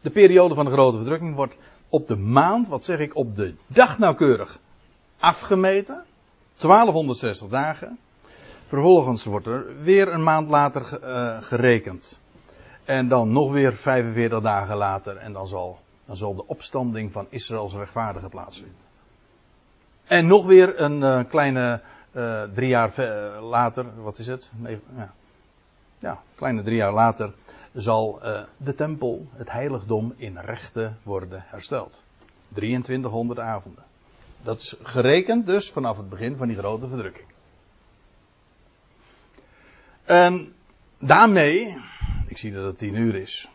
De 0.00 0.10
periode 0.10 0.54
van 0.54 0.64
de 0.64 0.70
grote 0.70 0.96
verdrukking 0.96 1.34
wordt 1.34 1.56
op 1.88 2.08
de 2.08 2.16
maand, 2.16 2.68
wat 2.68 2.84
zeg 2.84 2.98
ik, 2.98 3.16
op 3.16 3.36
de 3.36 3.54
dag 3.66 3.98
nauwkeurig 3.98 4.58
afgemeten. 5.18 6.04
1260 6.56 7.48
dagen. 7.48 7.98
Vervolgens 8.72 9.24
wordt 9.24 9.46
er 9.46 9.82
weer 9.82 10.08
een 10.08 10.22
maand 10.22 10.48
later 10.48 11.00
uh, 11.02 11.36
gerekend. 11.42 12.18
En 12.84 13.08
dan 13.08 13.32
nog 13.32 13.52
weer 13.52 13.72
45 13.72 14.40
dagen 14.40 14.76
later. 14.76 15.16
En 15.16 15.32
dan 15.32 15.48
zal, 15.48 15.78
dan 16.04 16.16
zal 16.16 16.34
de 16.34 16.46
opstanding 16.46 17.12
van 17.12 17.26
Israëls 17.28 17.72
rechtvaardige 17.72 18.28
plaatsvinden. 18.28 18.76
En 20.04 20.26
nog 20.26 20.46
weer 20.46 20.80
een 20.80 21.00
uh, 21.00 21.20
kleine 21.28 21.80
uh, 22.12 22.42
drie 22.42 22.68
jaar 22.68 22.92
later, 23.40 24.02
wat 24.02 24.18
is 24.18 24.26
het? 24.26 24.50
Ja. 24.96 25.12
ja, 25.98 26.22
kleine 26.34 26.62
drie 26.62 26.76
jaar 26.76 26.92
later 26.92 27.32
zal 27.72 28.20
de 28.56 28.74
tempel, 28.74 29.26
het 29.32 29.50
heiligdom, 29.50 30.14
in 30.16 30.38
rechten 30.38 30.98
worden 31.02 31.44
hersteld. 31.46 32.02
2300 32.48 33.40
avonden. 33.40 33.84
Dat 34.42 34.60
is 34.60 34.76
gerekend 34.82 35.46
dus 35.46 35.70
vanaf 35.70 35.96
het 35.96 36.08
begin 36.08 36.36
van 36.36 36.48
die 36.48 36.56
grote 36.56 36.88
verdrukking. 36.88 37.31
En 40.04 40.54
daarmee, 40.98 41.76
ik 42.28 42.38
zie 42.38 42.52
dat 42.52 42.64
het 42.64 42.78
tien 42.78 42.94
uur 42.94 43.14
is. 43.14 43.48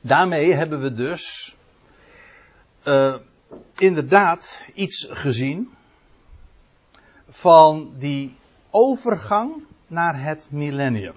Daarmee 0.00 0.54
hebben 0.54 0.80
we 0.80 0.94
dus 0.94 1.56
uh, 2.84 3.14
inderdaad 3.76 4.68
iets 4.74 5.08
gezien 5.10 5.68
van 7.28 7.92
die 7.98 8.36
overgang 8.70 9.64
naar 9.86 10.22
het 10.22 10.46
millennium. 10.50 11.14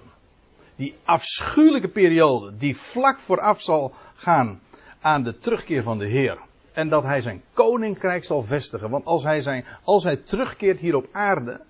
Die 0.76 0.94
afschuwelijke 1.04 1.88
periode 1.88 2.56
die 2.56 2.76
vlak 2.76 3.18
vooraf 3.18 3.60
zal 3.60 3.94
gaan 4.14 4.60
aan 5.00 5.22
de 5.22 5.38
terugkeer 5.38 5.82
van 5.82 5.98
de 5.98 6.06
Heer. 6.06 6.38
En 6.72 6.88
dat 6.88 7.02
hij 7.02 7.20
zijn 7.20 7.42
koninkrijk 7.52 8.24
zal 8.24 8.42
vestigen. 8.42 8.90
Want 8.90 9.04
als 9.04 9.22
hij, 9.22 9.40
zijn, 9.40 9.64
als 9.84 10.04
hij 10.04 10.16
terugkeert 10.16 10.78
hier 10.78 10.96
op 10.96 11.08
aarde, 11.12 11.60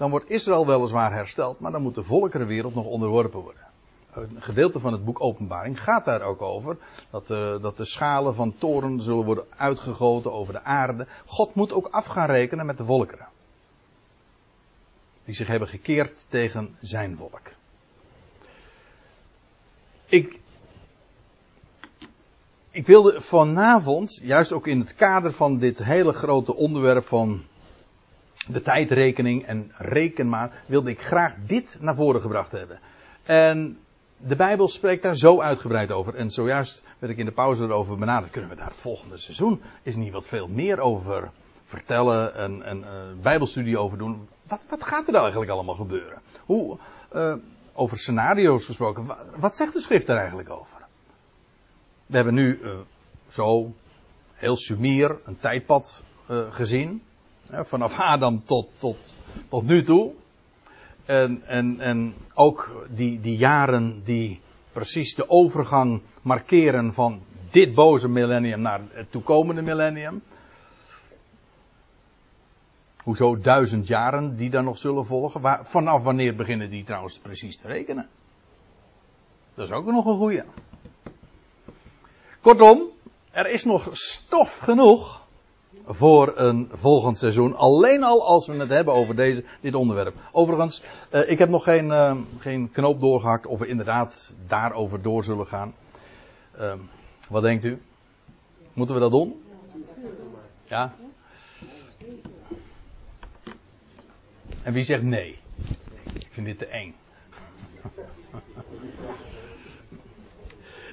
dan 0.00 0.10
wordt 0.10 0.30
Israël 0.30 0.66
weliswaar 0.66 1.12
hersteld, 1.12 1.60
maar 1.60 1.72
dan 1.72 1.82
moet 1.82 1.94
de 1.94 2.04
volkerenwereld 2.04 2.74
nog 2.74 2.84
onderworpen 2.84 3.40
worden. 3.40 3.62
Een 4.12 4.36
gedeelte 4.38 4.80
van 4.80 4.92
het 4.92 5.04
boek 5.04 5.20
Openbaring 5.20 5.82
gaat 5.82 6.04
daar 6.04 6.22
ook 6.22 6.42
over. 6.42 6.76
Dat, 7.10 7.30
uh, 7.30 7.62
dat 7.62 7.76
de 7.76 7.84
schalen 7.84 8.34
van 8.34 8.54
toren 8.58 9.02
zullen 9.02 9.24
worden 9.24 9.44
uitgegoten 9.56 10.32
over 10.32 10.52
de 10.52 10.62
aarde. 10.62 11.06
God 11.26 11.54
moet 11.54 11.72
ook 11.72 11.88
af 11.90 12.06
gaan 12.06 12.26
rekenen 12.26 12.66
met 12.66 12.76
de 12.76 12.84
volkeren. 12.84 13.28
Die 15.24 15.34
zich 15.34 15.46
hebben 15.46 15.68
gekeerd 15.68 16.24
tegen 16.28 16.76
zijn 16.80 17.16
volk. 17.16 17.40
Ik, 20.06 20.40
ik 22.70 22.86
wilde 22.86 23.20
vanavond, 23.20 24.20
juist 24.22 24.52
ook 24.52 24.66
in 24.66 24.78
het 24.78 24.94
kader 24.94 25.32
van 25.32 25.58
dit 25.58 25.84
hele 25.84 26.12
grote 26.12 26.54
onderwerp 26.54 27.06
van 27.06 27.44
de 28.52 28.60
tijdrekening 28.60 29.44
en 29.44 29.72
rekenmaat, 29.76 30.52
wilde 30.66 30.90
ik 30.90 31.00
graag 31.00 31.34
dit 31.46 31.78
naar 31.80 31.94
voren 31.94 32.20
gebracht 32.20 32.52
hebben. 32.52 32.78
En 33.22 33.78
de 34.16 34.36
Bijbel 34.36 34.68
spreekt 34.68 35.02
daar 35.02 35.16
zo 35.16 35.40
uitgebreid 35.40 35.92
over. 35.92 36.14
En 36.14 36.30
zojuist 36.30 36.84
werd 36.98 37.12
ik 37.12 37.18
in 37.18 37.24
de 37.24 37.32
pauze 37.32 37.64
erover 37.64 37.96
benaderd. 37.96 38.32
Kunnen 38.32 38.50
we 38.50 38.56
daar 38.56 38.68
het 38.68 38.80
volgende 38.80 39.18
seizoen 39.18 39.60
is 39.82 39.96
niet 39.96 40.12
wat 40.12 40.26
veel 40.26 40.48
meer 40.48 40.80
over 40.80 41.30
vertellen 41.64 42.34
en, 42.34 42.62
en 42.62 42.78
uh, 42.78 43.22
Bijbelstudie 43.22 43.78
over 43.78 43.98
doen? 43.98 44.28
Wat, 44.42 44.66
wat 44.68 44.84
gaat 44.84 45.06
er 45.06 45.12
nou 45.12 45.22
eigenlijk 45.22 45.52
allemaal 45.52 45.74
gebeuren? 45.74 46.20
Hoe, 46.44 46.78
uh, 47.14 47.34
over 47.72 47.98
scenario's 47.98 48.64
gesproken, 48.64 49.06
wat, 49.36 49.56
zegt 49.56 49.72
de 49.72 49.80
schrift 49.80 50.06
daar 50.06 50.18
eigenlijk 50.18 50.50
over? 50.50 50.76
We 52.06 52.16
hebben 52.16 52.34
nu 52.34 52.60
uh, 52.62 52.70
zo 53.28 53.74
heel 54.34 54.56
sumier 54.56 55.18
een 55.24 55.38
tijdpad 55.38 56.02
gezien. 56.50 57.02
Vanaf 57.52 57.98
Adam 57.98 58.42
tot, 58.44 58.68
tot, 58.78 59.14
tot 59.48 59.66
nu 59.66 59.82
toe. 59.82 60.12
En, 61.04 61.42
en, 61.46 61.80
en 61.80 62.14
ook 62.34 62.86
die, 62.88 63.20
die 63.20 63.36
jaren 63.36 64.02
die 64.04 64.40
precies 64.72 65.14
de 65.14 65.30
overgang 65.30 66.00
markeren 66.22 66.92
van 66.94 67.20
dit 67.50 67.74
boze 67.74 68.08
millennium 68.08 68.60
naar 68.60 68.80
het 68.90 69.10
toekomende 69.10 69.62
millennium. 69.62 70.22
Hoezo 73.02 73.38
duizend 73.38 73.86
jaren 73.86 74.36
die 74.36 74.50
dan 74.50 74.64
nog 74.64 74.78
zullen 74.78 75.06
volgen? 75.06 75.60
Vanaf 75.62 76.02
wanneer 76.02 76.36
beginnen 76.36 76.70
die 76.70 76.84
trouwens 76.84 77.18
precies 77.18 77.58
te 77.58 77.66
rekenen? 77.66 78.08
Dat 79.54 79.64
is 79.68 79.74
ook 79.74 79.86
nog 79.86 80.06
een 80.06 80.16
goeie. 80.16 80.42
Kortom, 82.40 82.82
er 83.30 83.50
is 83.50 83.64
nog 83.64 83.88
stof 83.92 84.58
genoeg 84.58 85.19
voor 85.86 86.32
een 86.36 86.70
volgend 86.72 87.18
seizoen. 87.18 87.56
Alleen 87.56 88.02
al 88.02 88.26
als 88.26 88.46
we 88.46 88.56
het 88.56 88.68
hebben 88.68 88.94
over 88.94 89.16
deze, 89.16 89.44
dit 89.60 89.74
onderwerp. 89.74 90.14
Overigens, 90.32 90.82
uh, 91.12 91.30
ik 91.30 91.38
heb 91.38 91.48
nog 91.48 91.64
geen, 91.64 91.86
uh, 91.86 92.16
geen 92.38 92.70
knoop 92.70 93.00
doorgehakt 93.00 93.46
of 93.46 93.58
we 93.58 93.66
inderdaad 93.66 94.34
daarover 94.46 95.02
door 95.02 95.24
zullen 95.24 95.46
gaan. 95.46 95.74
Uh, 96.60 96.72
wat 97.28 97.42
denkt 97.42 97.64
u? 97.64 97.82
Moeten 98.72 98.94
we 98.94 99.00
dat 99.00 99.10
doen? 99.10 99.42
Ja? 100.64 100.94
En 104.62 104.72
wie 104.72 104.84
zegt 104.84 105.02
nee? 105.02 105.38
Ik 106.14 106.28
vind 106.30 106.46
dit 106.46 106.58
te 106.58 106.66
eng. 106.66 106.94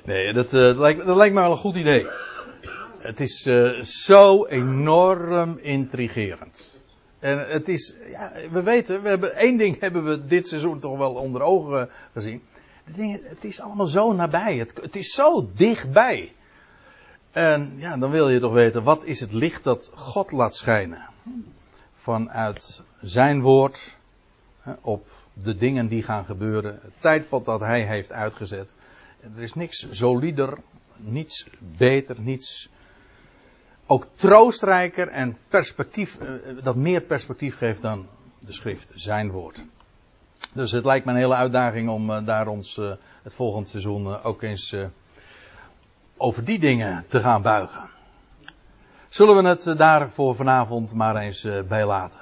Nee, 0.03 0.33
dat, 0.33 0.49
dat, 0.49 0.77
lijkt, 0.77 1.05
dat 1.05 1.15
lijkt 1.15 1.33
me 1.33 1.41
wel 1.41 1.51
een 1.51 1.57
goed 1.57 1.75
idee 1.75 2.07
het 3.07 3.19
is 3.19 3.45
uh, 3.45 3.81
zo 3.81 4.45
enorm 4.45 5.57
intrigerend. 5.57 6.79
En 7.19 7.47
het 7.47 7.67
is, 7.67 7.95
ja, 8.09 8.31
we 8.51 8.63
weten, 8.63 9.01
we 9.01 9.09
hebben, 9.09 9.35
één 9.35 9.57
ding 9.57 9.79
hebben 9.79 10.05
we 10.05 10.25
dit 10.25 10.47
seizoen 10.47 10.79
toch 10.79 10.97
wel 10.97 11.13
onder 11.13 11.41
ogen 11.41 11.89
gezien. 12.13 12.41
Het 13.23 13.43
is 13.43 13.61
allemaal 13.61 13.85
zo 13.85 14.13
nabij. 14.13 14.57
Het, 14.57 14.79
het 14.81 14.95
is 14.95 15.13
zo 15.13 15.49
dichtbij. 15.53 16.33
En 17.31 17.73
ja, 17.77 17.97
dan 17.97 18.11
wil 18.11 18.29
je 18.29 18.39
toch 18.39 18.53
weten, 18.53 18.83
wat 18.83 19.03
is 19.03 19.19
het 19.19 19.33
licht 19.33 19.63
dat 19.63 19.91
God 19.93 20.31
laat 20.31 20.55
schijnen? 20.55 21.09
Vanuit 21.93 22.81
zijn 23.01 23.41
woord 23.41 23.97
op 24.81 25.07
de 25.33 25.55
dingen 25.55 25.87
die 25.87 26.03
gaan 26.03 26.25
gebeuren. 26.25 26.79
Het 26.81 26.93
tijdpad 26.99 27.45
dat 27.45 27.59
hij 27.59 27.85
heeft 27.85 28.11
uitgezet. 28.11 28.73
Er 29.35 29.41
is 29.41 29.53
niks 29.53 29.87
solider, 29.91 30.57
niets 30.95 31.49
beter, 31.77 32.15
niets 32.19 32.69
ook 33.87 34.07
troostrijker 34.15 35.07
en 35.07 35.37
perspectief, 35.47 36.17
eh, 36.19 36.27
dat 36.63 36.75
meer 36.75 37.01
perspectief 37.01 37.57
geeft 37.57 37.81
dan 37.81 38.07
de 38.39 38.51
schrift, 38.51 38.91
zijn 38.95 39.31
woord. 39.31 39.65
Dus 40.53 40.71
het 40.71 40.85
lijkt 40.85 41.05
me 41.05 41.11
een 41.11 41.17
hele 41.17 41.35
uitdaging 41.35 41.89
om 41.89 42.09
uh, 42.09 42.25
daar 42.25 42.47
ons 42.47 42.75
het 43.23 43.33
volgende 43.33 43.69
seizoen 43.69 44.23
ook 44.23 44.41
eens 44.41 44.75
over 46.17 46.43
die 46.43 46.59
dingen 46.59 47.05
te 47.07 47.19
gaan 47.19 47.41
buigen. 47.41 47.81
Zullen 49.07 49.43
we 49.43 49.49
het 49.49 49.77
daar 49.77 50.11
voor 50.11 50.35
vanavond 50.35 50.93
maar 50.93 51.15
eens 51.15 51.47
bij 51.67 51.85
laten? 51.85 52.19